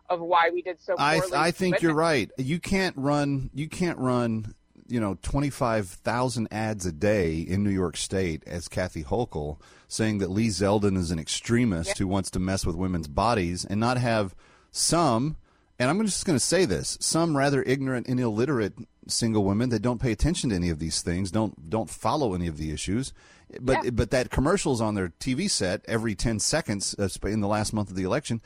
[0.10, 1.22] of why we did so poorly.
[1.34, 2.30] I, I think you're right.
[2.38, 3.50] You can't run.
[3.54, 4.54] You can't run.
[4.88, 9.58] You know, twenty five thousand ads a day in New York State as Kathy Hochul
[9.88, 11.96] saying that Lee Zeldin is an extremist Yeah.
[12.00, 14.36] who wants to mess with women's bodies, and not have
[14.72, 15.36] some.
[15.78, 18.74] And I'm just going to say this: some rather ignorant and illiterate
[19.08, 22.48] single women that don't pay attention to any of these things, don't don't follow any
[22.48, 23.14] of the issues.
[23.62, 27.74] But but that commercials on their TV set every ten seconds uh, in the last
[27.74, 28.42] month of the election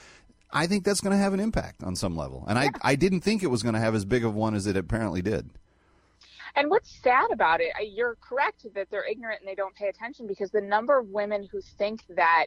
[0.54, 2.46] I think that's going to have an impact on some level.
[2.48, 4.68] And I, I didn't think it was going to have as big of one as
[4.68, 5.50] it apparently did.
[6.56, 10.28] And what's sad about it, you're correct that they're ignorant and they don't pay attention
[10.28, 12.46] because the number of women who think that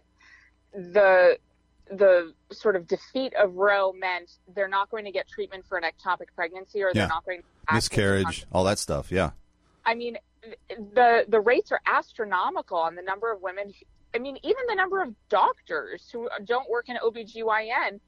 [0.73, 1.39] the
[1.89, 5.85] the sort of defeat of Roe meant they're not going to get treatment for an
[5.85, 7.03] ectopic pregnancy or Yeah.
[7.03, 9.11] they're not going to Miscarriage, all that stuff.
[9.13, 9.31] Yeah.
[9.85, 10.19] I mean,
[10.69, 13.73] the the rates are astronomical on the number of women.
[14.17, 18.01] I mean, even the number of doctors who don't work in OBGYN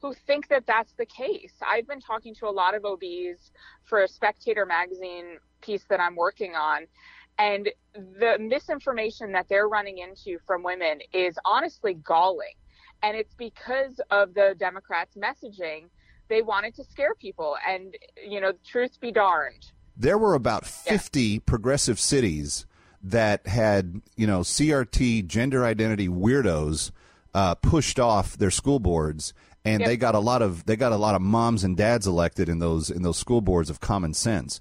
[0.00, 1.54] who think that that's the case.
[1.60, 3.50] I've been talking to a lot of OBs
[3.82, 6.86] for a Spectator magazine piece that I'm working on.
[7.40, 12.54] And the misinformation that they're running into from women is honestly galling.
[13.02, 15.88] And it's because of the Democrats' messaging.
[16.28, 17.56] They wanted to scare people.
[17.68, 19.72] And, you know, truth be darned.
[19.96, 22.66] There were about 50 progressive cities
[23.02, 26.90] that had, you know, CRT gender identity weirdos
[27.34, 29.32] uh, pushed off their school boards
[29.64, 29.88] and Yep.
[29.88, 32.60] they got a lot of they got a lot of moms and dads elected in
[32.60, 34.60] those in those school boards of common sense.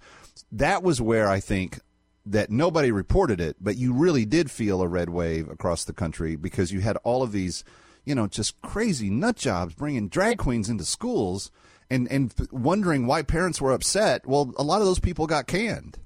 [0.52, 1.80] That was where I think
[2.26, 6.36] that nobody reported it, but you really did feel a red wave across the country
[6.36, 7.64] because you had all of these,
[8.04, 11.52] you know, just crazy nut jobs bringing drag queens into schools
[11.90, 14.26] and and wondering why parents were upset.
[14.26, 16.00] Well, a lot of those people got canned.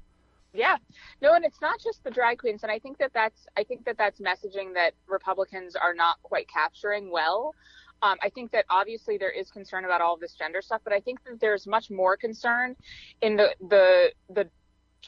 [0.53, 0.77] Yeah.
[1.21, 3.85] No, and it's not just the drag queens, and I think that that's I think
[3.85, 7.53] that that's messaging that Republicans are not quite capturing well.
[8.01, 10.93] Um, I think that obviously there is concern about all of this gender stuff, but
[10.93, 12.75] I think that there's much more concern
[13.21, 14.49] in the the the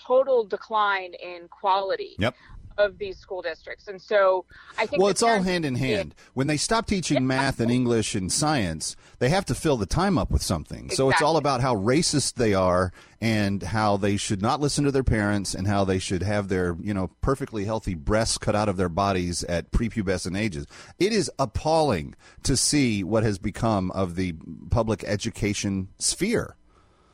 [0.08, 2.36] total decline in quality Yep.
[2.78, 4.46] Of these school districts, and so
[4.78, 6.16] I think Well, it's all hand in hand.
[6.34, 10.18] When they stop teaching math and English and science, they have to fill the time
[10.18, 10.90] up with something.
[10.90, 14.92] So it's all about how racist they are and how they should not listen to
[14.92, 18.68] their parents and how they should have their, you know, perfectly healthy breasts cut out
[18.68, 20.66] of their bodies at prepubescent ages.
[21.00, 24.34] It is appalling to see what has become of the
[24.72, 26.56] public education sphere.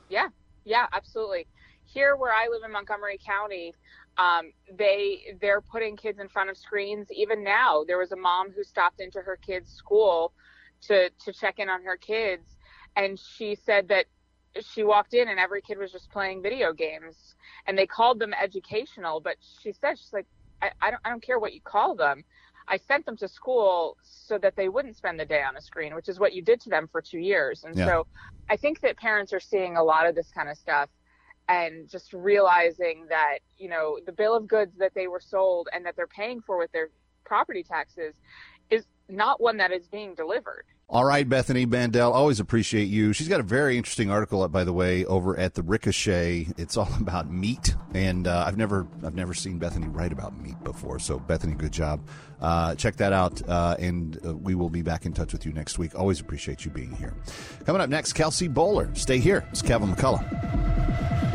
[0.09, 0.29] Yeah,
[0.63, 1.47] yeah, absolutely.
[1.85, 3.73] Here, where I live in Montgomery County,
[4.17, 7.07] um, they they're putting kids in front of screens.
[7.11, 10.33] Even now, there was a mom who stopped into her kid's school
[10.83, 12.57] to to check in on her kids,
[12.95, 14.05] and she said that
[14.61, 17.35] she walked in and every kid was just playing video games,
[17.67, 19.19] and they called them educational.
[19.19, 20.27] But she said she's like,
[20.61, 22.23] I, I don't I don't care what you call them.
[22.67, 25.95] I sent them to school so that they wouldn't spend the day on a screen,
[25.95, 27.63] which is what you did to them for two years.
[27.63, 27.85] And Yeah.
[27.85, 28.07] so
[28.49, 30.89] I think that parents are seeing a lot of this kind of stuff
[31.47, 35.85] and just realizing that, you know, the bill of goods that they were sold and
[35.85, 36.89] that they're paying for with their
[37.25, 38.13] property taxes
[38.69, 40.65] is not one that is being delivered.
[40.89, 43.11] All right, Bethany Mandel, always appreciate you.
[43.11, 46.47] She's got a very interesting article up, by the way, over at the Ricochet.
[46.57, 50.55] It's all about meat, and uh, I've never I've never seen Bethany write about meat
[50.63, 50.99] before.
[50.99, 52.07] So, Bethany, good job.
[52.39, 55.51] Uh, check that out, uh, and uh, we will be back in touch with you
[55.51, 55.93] next week.
[55.93, 57.13] Always appreciate you being here.
[57.65, 58.97] Coming up next, Kelsey Bolar.
[58.97, 59.45] Stay here.
[59.51, 61.26] It's Kevin McCullough.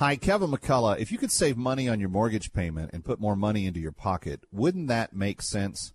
[0.00, 0.98] Hi, Kevin McCullough.
[0.98, 3.92] If you could save money on your mortgage payment and put more money into your
[3.92, 5.92] pocket, wouldn't that make sense?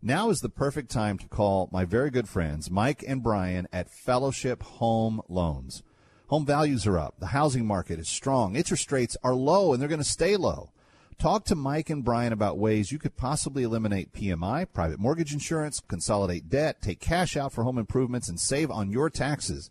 [0.00, 3.90] Now is the perfect time to call my very good friends, Mike and Brian at
[3.90, 5.82] Fellowship Home Loans.
[6.28, 7.16] Home values are up.
[7.18, 8.54] The housing market is strong.
[8.54, 10.70] Interest rates are low and they're going to stay low.
[11.18, 15.80] Talk to Mike and Brian about ways you could possibly eliminate PMI, private mortgage insurance,
[15.88, 19.70] consolidate debt, take cash out for home improvements, and save on your taxes.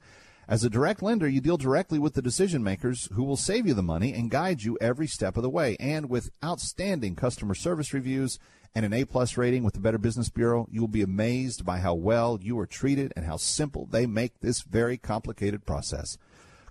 [0.49, 3.75] As a direct lender, you deal directly with the decision makers who will save you
[3.75, 5.77] the money and guide you every step of the way.
[5.79, 8.39] And with outstanding customer service reviews
[8.73, 11.77] and an A plus rating with the Better Business Bureau, you will be amazed by
[11.77, 16.17] how well you are treated and how simple they make this very complicated process.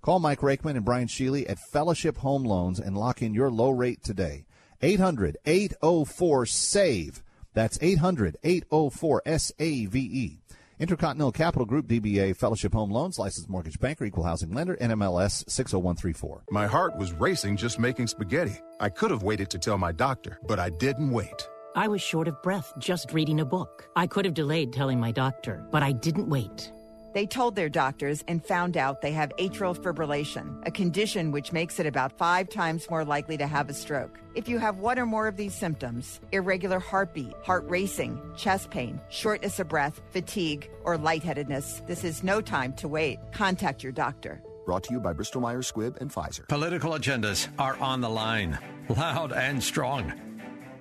[0.03, 3.71] Call Mike Rakeman and Brian Sheely at Fellowship Home Loans and lock in your low
[3.71, 4.45] rate today.
[4.83, 7.23] 800 804 SAVE.
[7.55, 10.41] That's 800 804 S A V E.
[10.81, 16.45] Intercontinental Capital Group, DBA Fellowship Home Loans, licensed mortgage banker, equal housing lender, NMLS 60134.
[16.51, 18.61] My heart was racing just making spaghetti.
[18.79, 21.49] I could have waited to tell my doctor, but I didn't wait.
[21.75, 23.89] I was short of breath just reading a book.
[23.97, 26.73] I could have delayed telling my doctor, but I didn't wait.
[27.13, 31.81] They told their doctors and found out they have atrial fibrillation, a condition which makes
[31.81, 34.19] it about five times more likely to have a stroke.
[34.35, 39.01] If you have one or more of these symptoms irregular heartbeat, heart racing, chest pain,
[39.09, 43.19] shortness of breath, fatigue, or lightheadedness this is no time to wait.
[43.33, 44.43] Contact your doctor.
[44.67, 46.47] Brought to you by Bristol Myers Squibb and Pfizer.
[46.49, 50.13] Political agendas are on the line, loud and strong.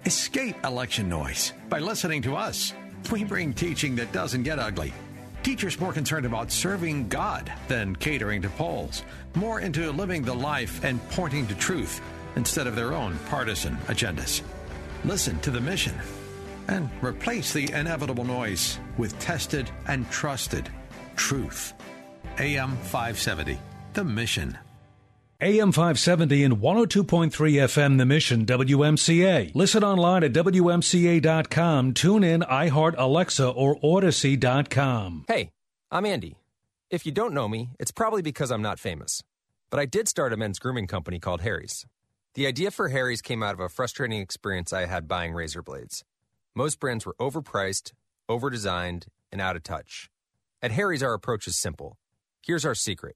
[0.05, 2.73] Escape election noise by listening to us.
[3.11, 4.93] We bring teaching that doesn't get ugly.
[5.47, 10.83] Teachers more concerned about serving God than catering to polls, more into living the life
[10.83, 12.01] and pointing to truth
[12.35, 14.41] instead of their own partisan agendas.
[15.05, 15.95] Listen to the mission
[16.67, 20.69] and replace the inevitable noise with tested and trusted
[21.15, 21.73] truth.
[22.39, 23.57] AM 570,
[23.93, 24.57] The Mission.
[25.39, 29.53] AM 570 and 102.3 FM The Mission WMCA.
[29.53, 31.93] Listen online at WMCA.com.
[31.93, 35.25] Tune in, iHeart, Alexa, or Odyssey.com.
[35.27, 35.51] Hey,
[35.91, 36.37] I'm Andy.
[36.89, 39.21] If you don't know me, it's probably because I'm not famous.
[39.69, 41.85] But I did start a men's grooming company called Harry's.
[42.33, 46.03] The idea for Harry's came out of a frustrating experience I had buying razor blades.
[46.55, 47.91] Most brands were overpriced,
[48.27, 50.09] overdesigned, and out of touch.
[50.63, 51.95] At Harry's, our approach is simple.
[52.43, 53.15] Here's our secret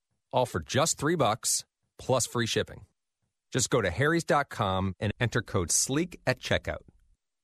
[0.31, 1.65] all for just three bucks
[1.97, 2.85] plus free shipping.
[3.51, 6.83] Just go to harrys.com and enter code SLEEK at checkout.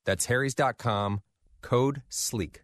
[0.05, 1.21] That's harrys.com,
[1.61, 2.63] code SLEEK.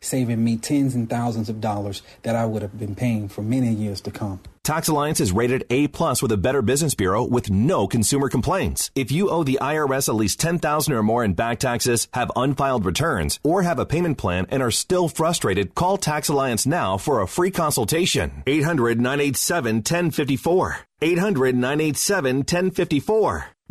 [0.00, 3.72] saving me tens and thousands of dollars that I would have been paying for many
[3.72, 4.40] years to come.
[4.62, 8.90] Tax Alliance is rated A plus with a Better Business Bureau with no consumer complaints.
[8.94, 12.84] If you owe the IRS at least 10000 or more in back taxes, have unfiled
[12.84, 17.20] returns, or have a payment plan and are still frustrated, call Tax Alliance now for
[17.20, 18.42] a free consultation.
[18.46, 19.82] 800 987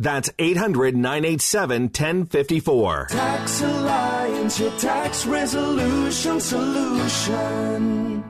[0.00, 3.06] That's 800 987 1054.
[3.10, 8.24] Tax Alliance, your tax resolution solution.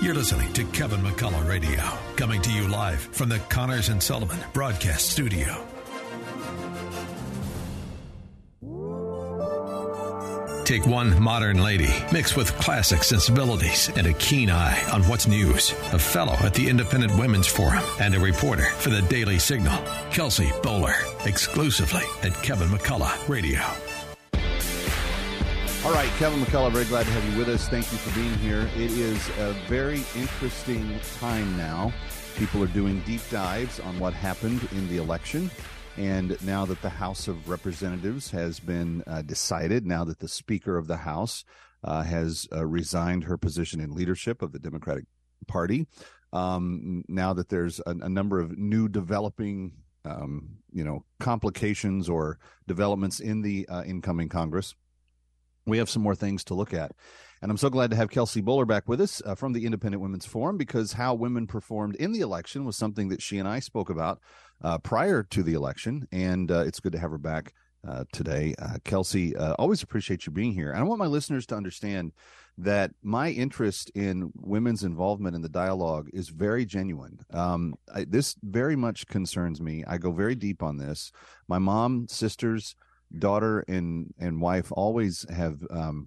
[0.00, 1.82] You're listening to Kevin McCullough Radio,
[2.16, 5.66] coming to you live from the Connors and Sullivan Broadcast Studio.
[10.66, 15.70] Take one modern lady mixed with classic sensibilities and a keen eye on what's news.
[15.92, 19.80] A fellow at the Independent Women's Forum and a reporter for the Daily Signal.
[20.10, 23.60] Kelsey Bolar, exclusively at Kevin McCullough Radio.
[25.84, 27.68] All right, Kevin McCullough, very glad to have you with us.
[27.68, 28.68] Thank you for being here.
[28.74, 31.92] It is a very interesting time now.
[32.38, 35.48] People are doing deep dives on what happened in the election.
[35.96, 40.76] And now that the House of Representatives has been uh, decided, now that the Speaker
[40.76, 41.44] of the House
[41.82, 45.06] uh, has uh, resigned her position in leadership of the Democratic
[45.46, 45.86] Party,
[46.34, 49.72] um, now that there's a, a number of new developing,
[50.04, 54.74] um, you know, complications or developments in the uh, incoming Congress,
[55.66, 56.92] we have some more things to look at.
[57.42, 60.02] And I'm so glad to have Kelsey Bolar back with us uh, from the Independent
[60.02, 63.60] Women's Forum because how women performed in the election was something that she and I
[63.60, 64.20] spoke about
[64.62, 66.06] uh, prior to the election.
[66.12, 67.52] And uh, it's good to have her back
[67.86, 68.54] uh, today.
[68.58, 70.70] Uh, Kelsey, uh, always appreciate you being here.
[70.70, 72.12] And I want my listeners to understand
[72.58, 77.20] that my interest in women's involvement in the dialogue is very genuine.
[77.32, 79.84] Um, I, this very much concerns me.
[79.86, 81.12] I go very deep on this.
[81.48, 82.74] My mom, sisters,
[83.18, 86.06] daughter, and and wife always have um,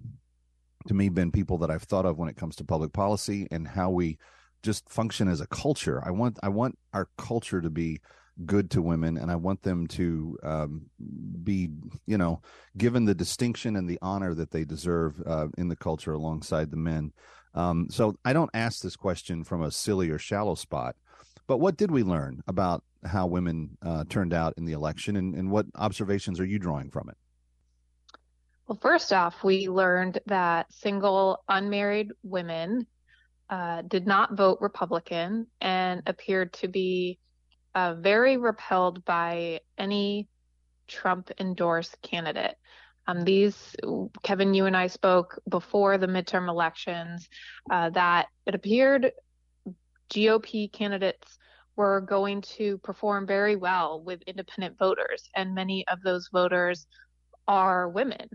[0.88, 3.66] to me been people that I've thought of when it comes to public policy and
[3.66, 4.18] how we
[4.62, 6.02] just function as a culture.
[6.04, 8.00] I want I want our culture to be
[8.46, 10.82] good to women and I want them to um,
[11.42, 11.70] be,
[12.06, 12.40] you know,
[12.76, 16.76] given the distinction and the honor that they deserve uh, in the culture alongside the
[16.76, 17.12] men.
[17.54, 20.96] Um, so I don't ask this question from a silly or shallow spot,
[21.46, 25.34] but what did we learn about how women uh, turned out in the election and,
[25.34, 27.16] and what observations are you drawing from it?
[28.66, 32.86] Well, first off, we learned that single unmarried women
[33.48, 37.18] uh, did not vote Republican and appeared to be
[37.74, 40.28] uh, very repelled by any
[40.88, 42.56] Trump endorsed candidate.
[43.06, 43.74] Um, these,
[44.22, 47.28] Kevin, you and I spoke before the midterm elections
[47.70, 49.12] uh, that it appeared
[50.10, 51.38] GOP candidates
[51.76, 56.86] were going to perform very well with independent voters, and many of those voters
[57.48, 58.28] are women.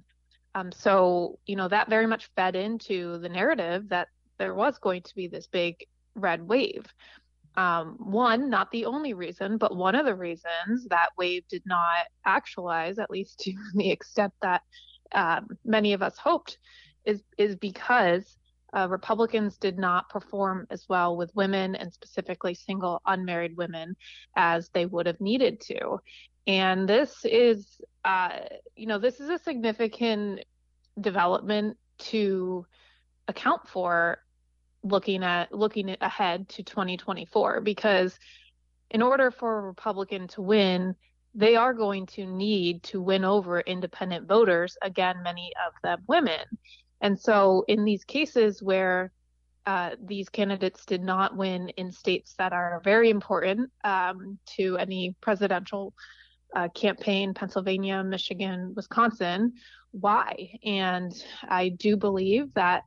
[0.56, 4.08] Um, so, you know, that very much fed into the narrative that
[4.38, 6.86] there was going to be this big red wave.
[7.58, 12.06] Um, one, not the only reason, but one of the reasons that wave did not
[12.26, 14.62] actualize, at least to the extent that
[15.14, 16.58] um, many of us hoped,
[17.06, 18.38] is is because
[18.76, 23.96] uh, Republicans did not perform as well with women and specifically single unmarried women
[24.36, 26.00] as they would have needed to.
[26.48, 28.40] And this is, uh,
[28.76, 30.42] you know, this is a significant
[31.00, 32.66] development to
[33.28, 34.20] account for
[34.86, 38.18] looking at looking ahead to 2024 because
[38.92, 40.96] in order for a Republican to win,
[41.34, 46.46] they are going to need to win over independent voters, again, many of them women.
[47.02, 49.12] And so, in these cases where
[49.66, 55.16] uh, these candidates did not win in states that are very important um, to any
[55.22, 55.94] presidential
[56.56, 59.54] uh, campaign Pennsylvania, Michigan, Wisconsin.
[59.92, 60.52] Why?
[60.64, 61.12] And
[61.44, 62.84] I do believe that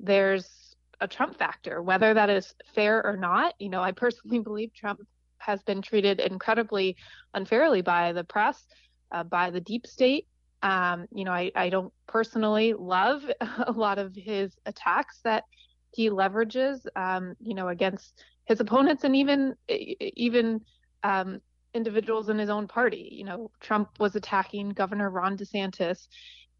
[0.00, 0.61] there's
[1.02, 3.54] a Trump factor, whether that is fair or not.
[3.58, 5.00] You know, I personally believe Trump
[5.38, 6.96] has been treated incredibly
[7.34, 8.64] unfairly by the press,
[9.10, 10.26] uh, by the deep state.
[10.62, 15.44] Um, you know, I, I don't personally love a lot of his attacks that
[15.92, 20.60] he leverages, um, you know, against his opponents and even even
[21.02, 21.40] um,
[21.74, 23.08] individuals in his own party.
[23.12, 26.06] You know, Trump was attacking Governor Ron DeSantis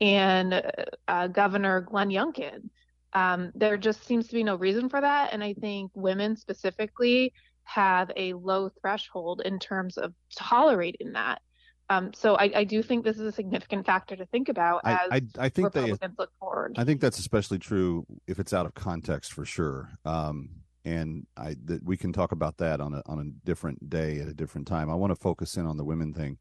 [0.01, 0.62] and
[1.07, 2.70] uh, Governor Glenn Youngkin.
[3.15, 7.33] Um, there just seems to be no reason for that, and I think women specifically
[7.65, 11.41] have a low threshold in terms of tolerating that.
[11.89, 14.99] Um, so I, I, do think this is a significant factor to think about as
[15.11, 16.77] I, I, I think Republicans they, look forward.
[16.79, 19.91] I think that's especially true if it's out of context for sure.
[20.05, 20.51] Um,
[20.85, 24.29] and I that we can talk about that on a on a different day at
[24.29, 24.91] a different time.
[24.91, 26.39] I want to focus in on the women thing.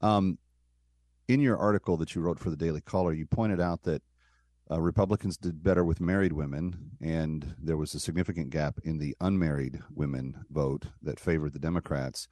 [0.00, 0.38] Um,
[1.28, 4.02] in your article that you wrote for the Daily Caller, you pointed out that
[4.72, 9.14] uh, Republicans did better with married women, and there was a significant gap in the
[9.20, 12.26] unmarried women vote that favored the Democrats.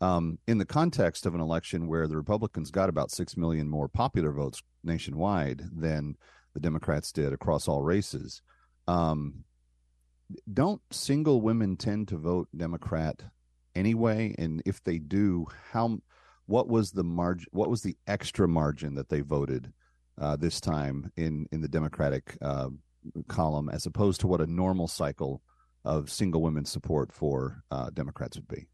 [0.00, 3.88] Um, in the context of an election where the Republicans got about six million more
[3.88, 6.16] popular votes nationwide than
[6.54, 8.42] the Democrats did across all races,
[8.86, 9.44] um,
[10.52, 13.22] don't single women tend to vote Democrat
[13.74, 14.34] anyway?
[14.38, 15.98] And if they do, how
[16.46, 17.46] what was the margin?
[17.52, 19.72] What was the extra margin that they voted
[20.20, 22.68] uh, this time in in the Democratic uh,
[23.28, 25.42] column, as opposed to what a normal cycle
[25.84, 28.66] of single women support for uh, Democrats would be?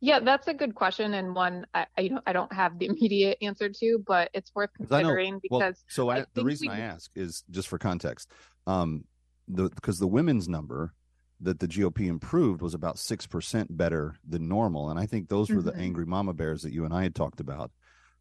[0.00, 2.86] Yeah, that's a good question and one I, I, you know I don't have the
[2.86, 6.68] immediate answer to, but it's worth considering know, because well, so I, I the reason
[6.68, 8.30] we, I ask is just for context.
[8.66, 9.04] Um,
[9.48, 10.92] the because the women's number
[11.40, 15.48] that the GOP improved was about six percent better than normal, and I think those
[15.48, 15.68] were mm-hmm.
[15.68, 17.70] the angry mama bears that you and I had talked about.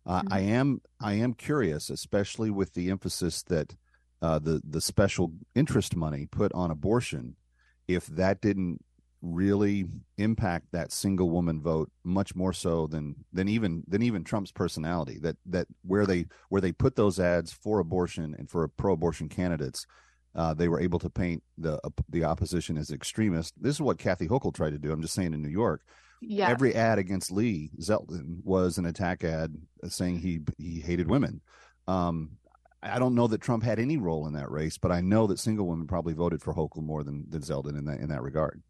[0.05, 0.33] Uh, mm-hmm.
[0.33, 3.75] I am I am curious, especially with the emphasis that
[4.21, 7.35] uh, the the special interest money put on abortion,
[7.87, 8.83] if that didn't
[9.21, 9.85] really
[10.17, 15.17] impact that single woman vote much more so than than even than even Trump's personality
[15.19, 19.27] that that where they where they put those ads for abortion and for pro abortion
[19.27, 19.87] candidates
[20.35, 23.97] uh, they were able to paint the uh, the opposition as extremist this is what
[23.97, 25.81] Kathy Hochul tried to do I'm just saying in New York
[26.21, 26.49] yes.
[26.49, 29.55] every ad against Lee Zeldin was an attack ad
[29.87, 31.41] saying he he hated women
[31.87, 32.31] um,
[32.85, 35.39] I don't know that Trump had any role in that race, but I know that
[35.39, 38.61] single women probably voted for Hochul more than, than Zeldin in that in that regard.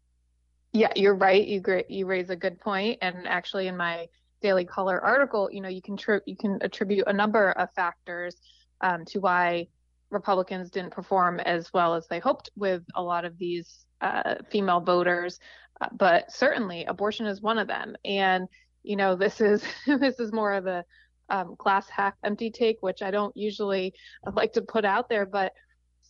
[0.72, 1.46] Yeah, you're right.
[1.46, 4.08] You you raise a good point, and actually, in my
[4.42, 8.36] Daily Caller article, you know, you can tri- you can attribute a number of factors
[8.80, 9.68] um, to why
[10.10, 14.80] Republicans didn't perform as well as they hoped with a lot of these uh, female
[14.80, 15.38] voters,
[15.80, 17.96] uh, but certainly abortion is one of them.
[18.04, 18.48] And
[18.82, 20.84] you know, this is this is more of a
[21.28, 23.94] um, glass half empty take, which I don't usually
[24.32, 25.52] like to put out there, but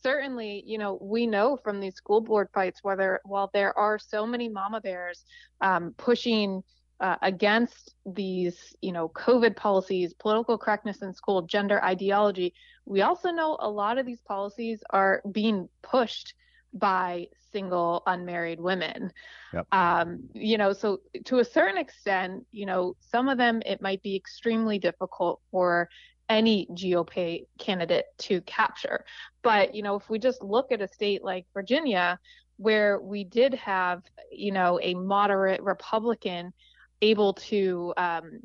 [0.02, 4.26] certainly, you know, we know from these school board fights whether while there are so
[4.26, 5.24] many mama bears
[5.60, 6.62] um, pushing
[7.00, 13.30] uh, against these, you know, COVID policies, political correctness in school, gender ideology, we also
[13.30, 16.34] know a lot of these policies are being pushed
[16.72, 19.12] by single unmarried women.
[19.52, 19.66] Yep.
[19.72, 24.02] Um, you know, so to a certain extent, you know, some of them it might
[24.02, 25.88] be extremely difficult for
[26.28, 29.04] any GOP candidate to capture.
[29.42, 32.18] But, you know, if we just look at a state like Virginia,
[32.58, 36.52] where we did have, you know, a moderate Republican
[37.02, 38.40] able to um,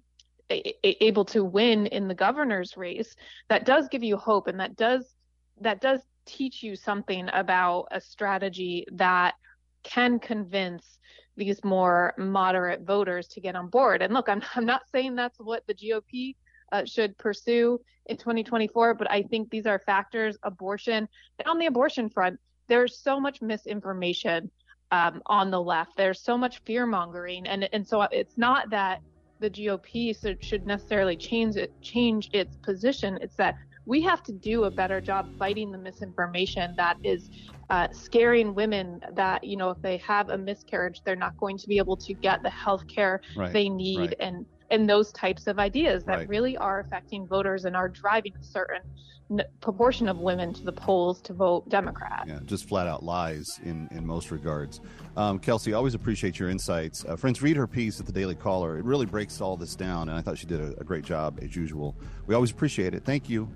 [0.49, 3.15] able to win in the governor's race,
[3.49, 5.13] that does give you hope, and that does
[5.61, 9.35] that does teach you something about a strategy that
[9.83, 10.99] can convince
[11.37, 14.01] these more moderate voters to get on board.
[14.01, 16.35] And look, I'm I'm not saying that's what the GOP
[16.71, 18.95] uh, should pursue in 2024.
[18.95, 21.07] But I think these are factors, abortion,
[21.39, 24.49] and on the abortion front, there's so much misinformation
[24.91, 25.97] um, on the left.
[25.97, 29.01] There's so much fear mongering, and and so it's not that
[29.39, 33.17] the GOP should necessarily change it, change its position.
[33.21, 37.29] It's that we have to do a better job fighting the misinformation that is
[37.69, 41.67] uh, scaring women that you know if they have a miscarriage they're not going to
[41.67, 44.15] be able to get the health care right, they need right.
[44.19, 46.29] and and those types of ideas that Right.
[46.29, 48.81] really are affecting voters and are driving a certain
[49.29, 52.23] n- proportion of women to the polls to vote Democrat.
[52.27, 54.79] Yeah, just flat out lies in, in most regards.
[55.17, 57.05] Um, Kelsey, always appreciate your insights.
[57.05, 58.77] Uh, friends, read her piece at the Daily Caller.
[58.77, 61.39] It really breaks all this down, and I thought she did a, a great job
[61.41, 61.95] as usual.
[62.27, 63.03] We always appreciate it.
[63.03, 63.47] Thank you.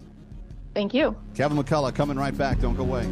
[0.74, 1.16] Thank you.
[1.34, 2.60] Kevin McCullough coming right back.
[2.60, 3.08] Don't go away.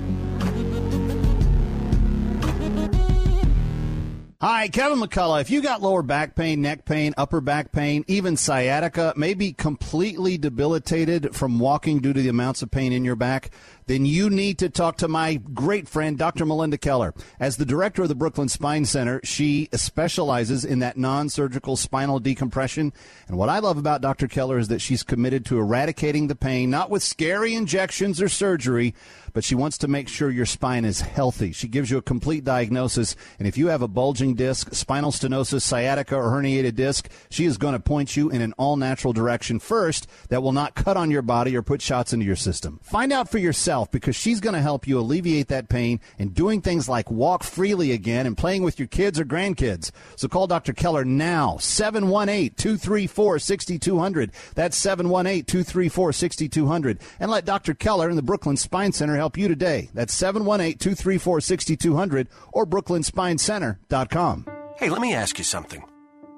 [4.45, 5.39] Hi, Kevin McCullough.
[5.39, 10.37] If you got lower back pain, neck pain, upper back pain, even sciatica, maybe completely
[10.37, 13.51] debilitated from walking due to the amounts of pain in your back,
[13.87, 16.45] then you need to talk to my great friend, Dr.
[16.45, 17.13] Melinda Keller.
[17.39, 22.19] As the director of the Brooklyn Spine Center, she specializes in that non surgical spinal
[22.19, 22.93] decompression.
[23.27, 24.27] And what I love about Dr.
[24.27, 28.93] Keller is that she's committed to eradicating the pain, not with scary injections or surgery,
[29.33, 31.51] but she wants to make sure your spine is healthy.
[31.51, 33.15] She gives you a complete diagnosis.
[33.39, 37.57] And if you have a bulging disc, spinal stenosis, sciatica, or herniated disc, she is
[37.57, 41.11] going to point you in an all natural direction first that will not cut on
[41.11, 42.79] your body or put shots into your system.
[42.83, 46.61] Find out for yourself because she's going to help you alleviate that pain and doing
[46.61, 49.91] things like walk freely again and playing with your kids or grandkids.
[50.15, 50.73] So call Dr.
[50.73, 54.31] Keller now, 718 234 6200.
[54.55, 56.99] That's 718 234 6200.
[57.19, 57.73] And let Dr.
[57.73, 59.89] Keller and the Brooklyn Spine Center help you today.
[59.93, 64.45] That's 718 234 6200 or brooklynspinecenter.com.
[64.77, 65.83] Hey, let me ask you something.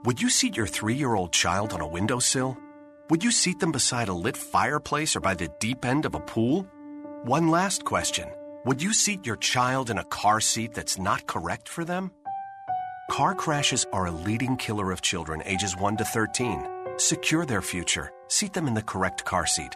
[0.05, 2.57] Would you seat your three year old child on a windowsill?
[3.09, 6.19] Would you seat them beside a lit fireplace or by the deep end of a
[6.19, 6.67] pool?
[7.25, 8.29] One last question
[8.65, 12.11] Would you seat your child in a car seat that's not correct for them?
[13.09, 16.67] Car crashes are a leading killer of children ages 1 to 13.
[16.97, 18.11] Secure their future.
[18.27, 19.75] Seat them in the correct car seat.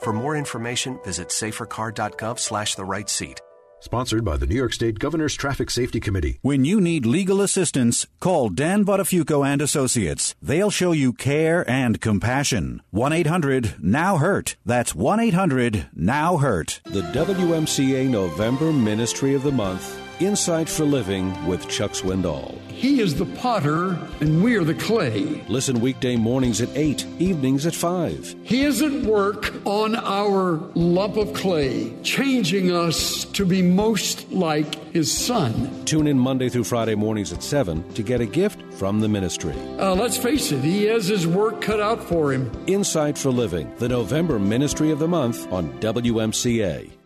[0.00, 3.40] For more information, visit safercar.gov slash the right seat.
[3.82, 6.38] Sponsored by the New York State Governor's Traffic Safety Committee.
[6.42, 10.34] When you need legal assistance, call Dan Botafuco and Associates.
[10.42, 12.82] They'll show you care and compassion.
[12.94, 14.56] 1-800-NOW-HURT.
[14.66, 16.80] That's 1-800-NOW-HURT.
[16.84, 22.58] The WMCA November Ministry of the Month, Insight for Living with Chuck Swindoll.
[22.80, 25.44] He is the potter, and we are the clay.
[25.48, 28.36] Listen weekday mornings at 8, evenings at 5.
[28.42, 34.76] He is at work on our lump of clay, changing us to be most like
[34.94, 35.84] His Son.
[35.84, 39.54] Tune in Monday through Friday mornings at 7 to get a gift from the ministry.
[39.78, 42.50] Uh, let's face it, He has His work cut out for Him.
[42.66, 46.99] Insight for Living, the November Ministry of the Month on WMCA.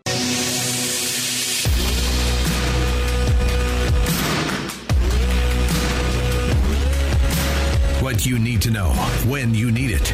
[8.64, 8.92] To know
[9.28, 10.10] when you need it.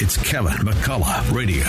[0.00, 1.66] It's Kevin McCullough Radio.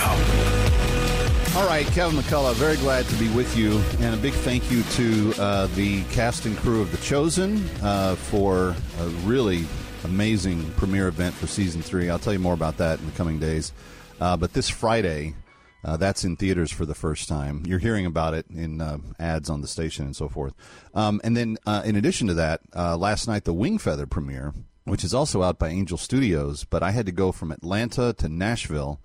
[1.60, 3.82] All right, Kevin McCullough, very glad to be with you.
[3.98, 8.14] And a big thank you to uh, the cast and crew of The Chosen uh,
[8.14, 9.64] for a really
[10.04, 12.08] amazing premiere event for season three.
[12.08, 13.72] I'll tell you more about that in the coming days.
[14.20, 15.34] Uh, but this Friday,
[15.82, 17.64] uh, that's in theaters for the first time.
[17.66, 20.54] You're hearing about it in uh, ads on the station and so forth.
[20.94, 24.54] Um, and then, uh, in addition to that, uh, last night the Wingfeather premiere,
[24.84, 28.28] which is also out by Angel Studios, but I had to go from Atlanta to
[28.28, 29.00] Nashville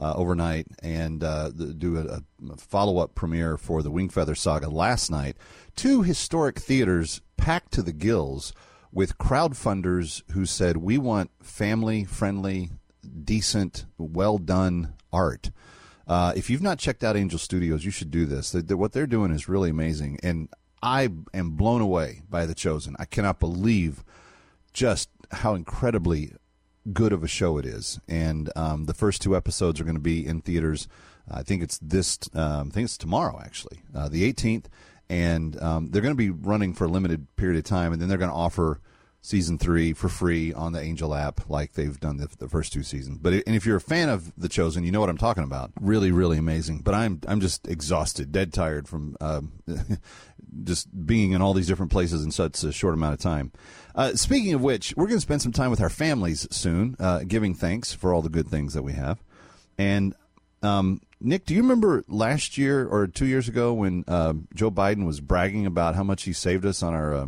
[0.00, 5.10] uh, overnight and uh, do a, a follow up premiere for the Wingfeather saga last
[5.10, 5.36] night.
[5.76, 8.52] Two historic theaters packed to the gills
[8.92, 12.70] with crowdfunders who said, We want family friendly,
[13.24, 15.50] decent, well done art.
[16.06, 18.50] Uh, if you've not checked out Angel Studios, you should do this.
[18.50, 20.48] They, they, what they're doing is really amazing, and
[20.82, 22.96] I am blown away by The Chosen.
[22.98, 24.02] I cannot believe
[24.72, 26.32] just how incredibly
[26.92, 28.00] good of a show it is.
[28.08, 30.88] And um, the first two episodes are going to be in theaters.
[31.30, 32.18] I think it's this.
[32.34, 34.64] Um, I think it's tomorrow, actually, uh, the 18th,
[35.08, 38.08] and um, they're going to be running for a limited period of time, and then
[38.08, 38.80] they're going to offer
[39.22, 42.82] season three for free on the Angel app, like they've done the, the first two
[42.82, 43.18] seasons.
[43.18, 45.70] But and if you're a fan of The Chosen, you know what I'm talking about.
[45.80, 46.80] Really, really amazing.
[46.80, 49.42] But I'm I'm just exhausted, dead tired from uh,
[50.64, 53.52] just being in all these different places in such a short amount of time.
[53.94, 57.20] Uh, speaking of which, we're going to spend some time with our families soon, uh,
[57.20, 59.22] giving thanks for all the good things that we have.
[59.78, 60.14] And
[60.62, 65.06] um, Nick, do you remember last year or two years ago when uh, Joe Biden
[65.06, 67.26] was bragging about how much he saved us on our uh,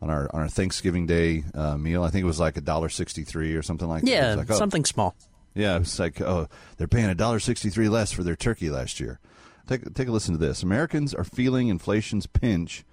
[0.00, 2.02] on our on our Thanksgiving Day uh, meal?
[2.02, 4.10] I think it was like a dollar sixty three or something like that.
[4.10, 4.34] yeah.
[4.34, 4.54] Like, oh.
[4.54, 5.14] something small.
[5.54, 9.00] Yeah, it's like oh, they're paying a dollar sixty three less for their turkey last
[9.00, 9.18] year.
[9.66, 10.62] Take take a listen to this.
[10.62, 12.84] Americans are feeling inflation's pinch,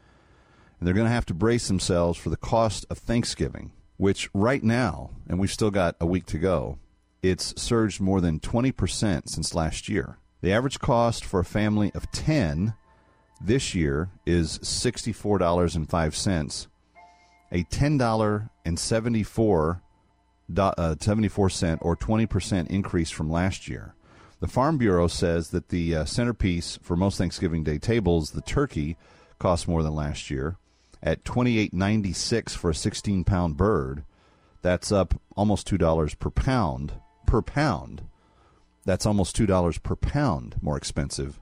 [0.80, 4.64] and they're going to have to brace themselves for the cost of Thanksgiving, which right
[4.64, 6.80] now, and we've still got a week to go,
[7.22, 10.18] it's surged more than twenty percent since last year.
[10.41, 12.74] The average cost for a family of ten
[13.41, 16.68] this year is sixty four dollars and five cents,
[17.56, 19.82] a ten dollar and seventy four.
[20.56, 23.95] Uh, 74 cent or 20% increase from last year.
[24.39, 28.95] The Farm Bureau says that the uh, centerpiece for most Thanksgiving Day tables, the turkey,
[29.39, 30.58] costs more than last year
[31.01, 34.03] at twenty eight ninety six for a sixteen pound bird.
[34.62, 36.93] That's up almost two dollars per pound
[37.26, 38.03] per pound.
[38.86, 41.39] That's almost two dollars per pound more expensive,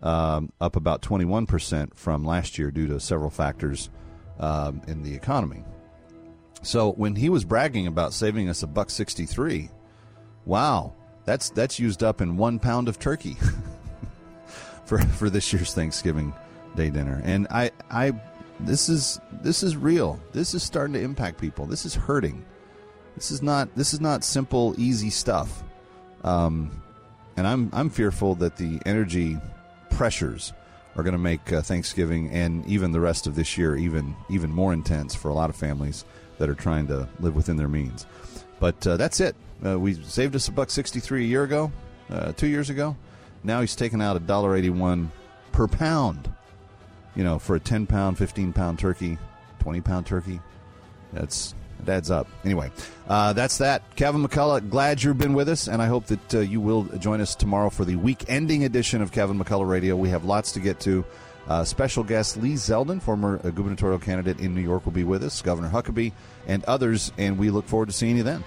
[0.00, 3.90] um, up about twenty one percent from last year due to several factors
[4.38, 5.64] um, in the economy.
[6.62, 9.70] So when he was bragging about saving us a buck sixty three,
[10.44, 10.92] wow,
[11.24, 13.36] that's that's used up in one pound of turkey
[14.84, 16.32] for for this year's Thanksgiving
[16.74, 17.20] Day dinner.
[17.24, 18.12] And I I
[18.60, 20.20] this is this is real.
[20.32, 21.66] This is starting to impact people.
[21.66, 22.44] This is hurting.
[23.14, 25.62] This is not this is not simple easy stuff.
[26.24, 26.82] Um,
[27.36, 29.38] and I'm I'm fearful that the energy
[29.90, 30.52] pressures
[30.98, 34.50] are going to make uh, Thanksgiving and even the rest of this year even even
[34.50, 36.04] more intense for a lot of families
[36.38, 38.04] that are trying to live within their means.
[38.58, 39.36] But uh, that's it.
[39.64, 41.70] Uh, we saved us a buck sixty three a year ago,
[42.10, 42.96] uh, two years ago.
[43.44, 45.12] Now he's taking out a dollar eighty one
[45.52, 46.32] per pound.
[47.14, 49.18] You know, for a ten pound, fifteen pound turkey,
[49.60, 50.40] twenty pound turkey.
[51.12, 52.26] That's it adds up.
[52.44, 52.70] Anyway,
[53.08, 53.82] uh, that's that.
[53.96, 57.20] Kevin McCullough, glad you've been with us, and I hope that uh, you will join
[57.20, 59.96] us tomorrow for the week ending edition of Kevin McCullough Radio.
[59.96, 61.04] We have lots to get to.
[61.48, 65.40] Uh, special guest Lee Zeldin, former gubernatorial candidate in New York, will be with us,
[65.40, 66.12] Governor Huckabee,
[66.46, 68.44] and others, and we look forward to seeing you then.